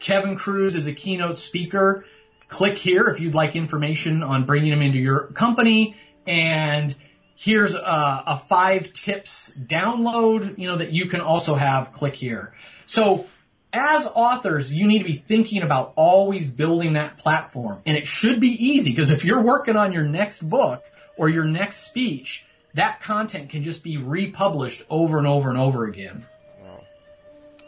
Kevin 0.00 0.36
Kruse 0.36 0.74
is 0.74 0.86
a 0.86 0.92
keynote 0.92 1.38
speaker. 1.38 2.04
Click 2.48 2.76
here 2.76 3.06
if 3.06 3.20
you'd 3.20 3.34
like 3.34 3.54
information 3.54 4.22
on 4.22 4.46
bringing 4.46 4.72
him 4.72 4.82
into 4.82 4.98
your 4.98 5.28
company 5.28 5.94
and 6.26 6.94
here's 7.36 7.74
a, 7.74 8.24
a, 8.26 8.42
five 8.48 8.92
tips 8.92 9.52
download, 9.56 10.58
you 10.58 10.66
know, 10.66 10.76
that 10.76 10.90
you 10.90 11.06
can 11.06 11.20
also 11.20 11.54
have. 11.54 11.92
Click 11.92 12.16
here. 12.16 12.54
So 12.86 13.26
as 13.72 14.06
authors, 14.14 14.72
you 14.72 14.86
need 14.86 14.98
to 15.00 15.04
be 15.04 15.12
thinking 15.12 15.62
about 15.62 15.92
always 15.96 16.48
building 16.48 16.94
that 16.94 17.18
platform. 17.18 17.80
And 17.84 17.96
it 17.96 18.06
should 18.06 18.40
be 18.40 18.48
easy 18.48 18.90
because 18.90 19.10
if 19.10 19.24
you're 19.24 19.42
working 19.42 19.76
on 19.76 19.92
your 19.92 20.04
next 20.04 20.48
book 20.48 20.84
or 21.16 21.28
your 21.28 21.44
next 21.44 21.86
speech, 21.86 22.46
that 22.74 23.00
content 23.00 23.50
can 23.50 23.62
just 23.62 23.82
be 23.82 23.96
republished 23.96 24.84
over 24.88 25.18
and 25.18 25.26
over 25.26 25.50
and 25.50 25.58
over 25.58 25.86
again. 25.86 26.26
Wow. 26.62 26.80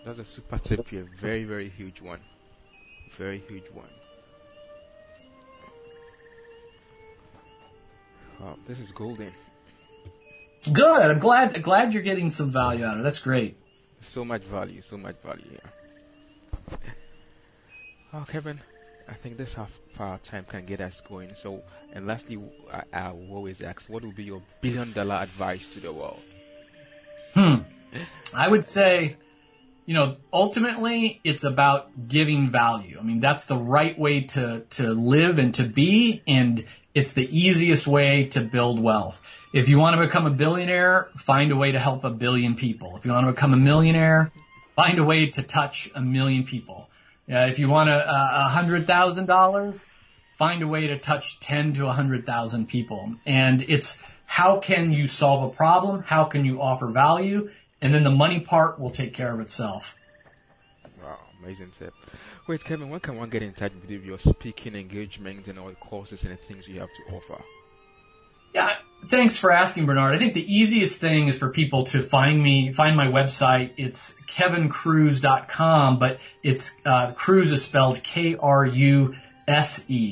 That's 0.04 0.18
a 0.18 0.24
super 0.24 0.58
tip 0.58 0.88
here. 0.88 1.06
Very, 1.18 1.44
very 1.44 1.68
huge 1.68 2.00
one. 2.00 2.20
Very 3.16 3.38
huge 3.48 3.66
one. 3.72 3.88
Wow, 8.40 8.56
this 8.66 8.78
is 8.78 8.92
golden. 8.92 9.32
Good. 10.72 11.02
I'm 11.02 11.18
glad 11.18 11.60
glad 11.62 11.92
you're 11.92 12.02
getting 12.02 12.30
some 12.30 12.52
value 12.52 12.84
out 12.84 12.94
of 12.94 13.00
it. 13.00 13.02
That's 13.02 13.18
great. 13.18 13.56
So 14.08 14.24
much 14.24 14.42
value, 14.44 14.80
so 14.80 14.96
much 14.96 15.16
value, 15.22 15.44
yeah. 15.52 16.76
Oh, 18.14 18.24
Kevin, 18.26 18.58
I 19.06 19.12
think 19.12 19.36
this 19.36 19.52
how 19.52 19.66
far 19.92 20.16
time 20.18 20.46
can 20.48 20.64
get 20.64 20.80
us 20.80 21.02
going. 21.02 21.34
So, 21.34 21.62
and 21.92 22.06
lastly, 22.06 22.38
I, 22.72 22.84
I 22.90 23.10
always 23.30 23.60
ask, 23.60 23.88
what 23.90 24.02
would 24.02 24.16
be 24.16 24.24
your 24.24 24.40
billion 24.62 24.92
dollar 24.94 25.16
advice 25.16 25.68
to 25.68 25.80
the 25.80 25.92
world? 25.92 26.22
Hmm. 27.34 27.56
I 28.34 28.48
would 28.48 28.64
say, 28.64 29.18
you 29.84 29.92
know, 29.92 30.16
ultimately 30.32 31.20
it's 31.22 31.44
about 31.44 32.08
giving 32.08 32.48
value. 32.48 32.96
I 32.98 33.02
mean, 33.02 33.20
that's 33.20 33.44
the 33.44 33.58
right 33.58 33.96
way 33.98 34.22
to, 34.22 34.60
to 34.70 34.94
live 34.94 35.38
and 35.38 35.54
to 35.56 35.64
be, 35.64 36.22
and 36.26 36.64
it's 36.98 37.12
the 37.12 37.28
easiest 37.30 37.86
way 37.86 38.24
to 38.24 38.40
build 38.40 38.80
wealth. 38.80 39.22
If 39.52 39.68
you 39.68 39.78
want 39.78 39.94
to 39.96 40.04
become 40.04 40.26
a 40.26 40.30
billionaire, 40.30 41.08
find 41.16 41.52
a 41.52 41.56
way 41.56 41.70
to 41.70 41.78
help 41.78 42.02
a 42.02 42.10
billion 42.10 42.56
people. 42.56 42.96
If 42.96 43.04
you 43.04 43.12
want 43.12 43.26
to 43.28 43.32
become 43.32 43.54
a 43.54 43.62
millionaire, 43.70 44.32
find 44.74 44.98
a 44.98 45.04
way 45.04 45.26
to 45.26 45.42
touch 45.44 45.88
a 45.94 46.00
million 46.00 46.42
people. 46.42 46.90
Uh, 47.30 47.46
if 47.52 47.60
you 47.60 47.68
want 47.68 47.88
a, 47.88 48.00
a 48.46 48.48
hundred 48.48 48.88
thousand 48.88 49.26
dollars, 49.26 49.86
find 50.38 50.60
a 50.62 50.66
way 50.66 50.88
to 50.88 50.98
touch 50.98 51.38
ten 51.38 51.72
to 51.74 51.86
a 51.86 51.92
hundred 51.92 52.26
thousand 52.26 52.66
people. 52.68 53.14
And 53.24 53.64
it's 53.68 54.02
how 54.26 54.58
can 54.58 54.92
you 54.92 55.06
solve 55.06 55.44
a 55.44 55.54
problem? 55.54 56.02
How 56.02 56.24
can 56.24 56.44
you 56.44 56.60
offer 56.60 56.88
value? 56.88 57.48
And 57.80 57.94
then 57.94 58.02
the 58.02 58.10
money 58.24 58.40
part 58.40 58.80
will 58.80 58.90
take 58.90 59.14
care 59.14 59.32
of 59.32 59.38
itself. 59.38 59.96
Wow, 61.00 61.18
amazing 61.40 61.70
tip. 61.78 61.94
Wait, 62.48 62.64
Kevin, 62.64 62.88
when 62.88 62.98
can 62.98 63.14
one 63.14 63.28
get 63.28 63.42
in 63.42 63.52
touch 63.52 63.72
with 63.74 63.90
you, 63.90 63.98
your 63.98 64.18
speaking 64.18 64.74
engagement 64.74 65.48
and 65.48 65.58
all 65.58 65.68
the 65.68 65.74
courses 65.74 66.22
and 66.24 66.32
the 66.32 66.36
things 66.38 66.66
you 66.66 66.80
have 66.80 66.88
to 66.94 67.02
offer? 67.14 67.42
Yeah, 68.54 68.74
thanks 69.04 69.36
for 69.36 69.52
asking, 69.52 69.84
Bernard. 69.84 70.14
I 70.14 70.18
think 70.18 70.32
the 70.32 70.50
easiest 70.50 70.98
thing 70.98 71.28
is 71.28 71.36
for 71.36 71.50
people 71.50 71.84
to 71.84 72.00
find 72.00 72.42
me, 72.42 72.72
find 72.72 72.96
my 72.96 73.06
website. 73.06 73.72
It's 73.76 74.14
kevinkruse.com, 74.28 75.98
but 75.98 76.20
it's, 76.42 76.74
uh, 76.86 77.12
Kruse 77.12 77.52
is 77.52 77.62
spelled 77.62 78.02
K-R-U-S-E, 78.02 79.18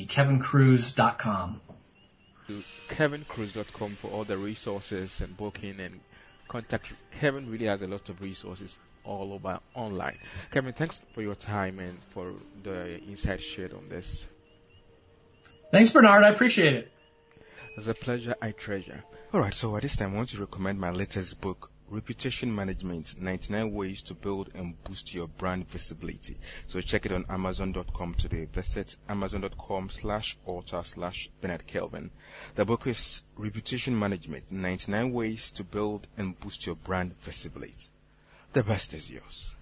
kevinkruse.com. 0.05 1.61
kevinkruse.com 2.89 3.95
for 3.95 4.11
all 4.11 4.23
the 4.25 4.37
resources 4.37 5.21
and 5.21 5.35
booking 5.35 5.79
and 5.79 6.01
contact. 6.47 6.93
Kevin 7.19 7.49
really 7.49 7.65
has 7.65 7.81
a 7.81 7.87
lot 7.87 8.07
of 8.09 8.21
resources 8.21 8.77
all 9.07 9.33
over 9.33 9.59
online. 9.73 10.17
Kevin, 10.51 10.73
thanks 10.73 11.01
for 11.13 11.21
your 11.21 11.35
time 11.35 11.79
and 11.79 11.97
for 12.09 12.33
the 12.63 12.99
insight 13.01 13.41
shared 13.41 13.73
on 13.73 13.87
this. 13.89 14.27
Thanks, 15.71 15.91
Bernard. 15.91 16.23
I 16.23 16.29
appreciate 16.29 16.73
it. 16.75 16.91
It's 17.77 17.87
a 17.87 17.93
pleasure 17.93 18.35
I 18.41 18.51
treasure. 18.51 19.03
Alright, 19.33 19.53
so 19.53 19.75
at 19.75 19.81
this 19.83 19.95
time 19.95 20.13
I 20.13 20.17
want 20.17 20.29
to 20.29 20.39
recommend 20.39 20.79
my 20.79 20.91
latest 20.91 21.39
book, 21.41 21.69
Reputation 21.89 22.53
Management 22.53 23.21
99 23.21 23.71
Ways 23.71 24.01
to 24.03 24.13
Build 24.13 24.49
and 24.55 24.81
Boost 24.83 25.13
Your 25.13 25.27
Brand 25.27 25.69
Visibility. 25.69 26.37
So 26.67 26.81
check 26.81 27.05
it 27.05 27.11
on 27.11 27.25
Amazon.com 27.29 28.15
today. 28.15 28.45
Visit 28.45 28.97
Amazon.com 29.07 29.89
slash 29.89 30.37
author 30.45 30.81
slash 30.83 31.29
Bernard 31.39 31.65
Kelvin. 31.67 32.11
The 32.55 32.65
book 32.65 32.87
is 32.87 33.23
Reputation 33.37 33.97
Management 33.97 34.51
99 34.51 35.13
Ways 35.13 35.51
to 35.53 35.63
Build 35.63 36.07
and 36.17 36.37
Boost 36.39 36.65
Your 36.65 36.75
Brand 36.75 37.17
Visibility. 37.21 37.89
The 38.57 38.63
best 38.63 38.95
is 38.95 39.07
yours. 39.07 39.53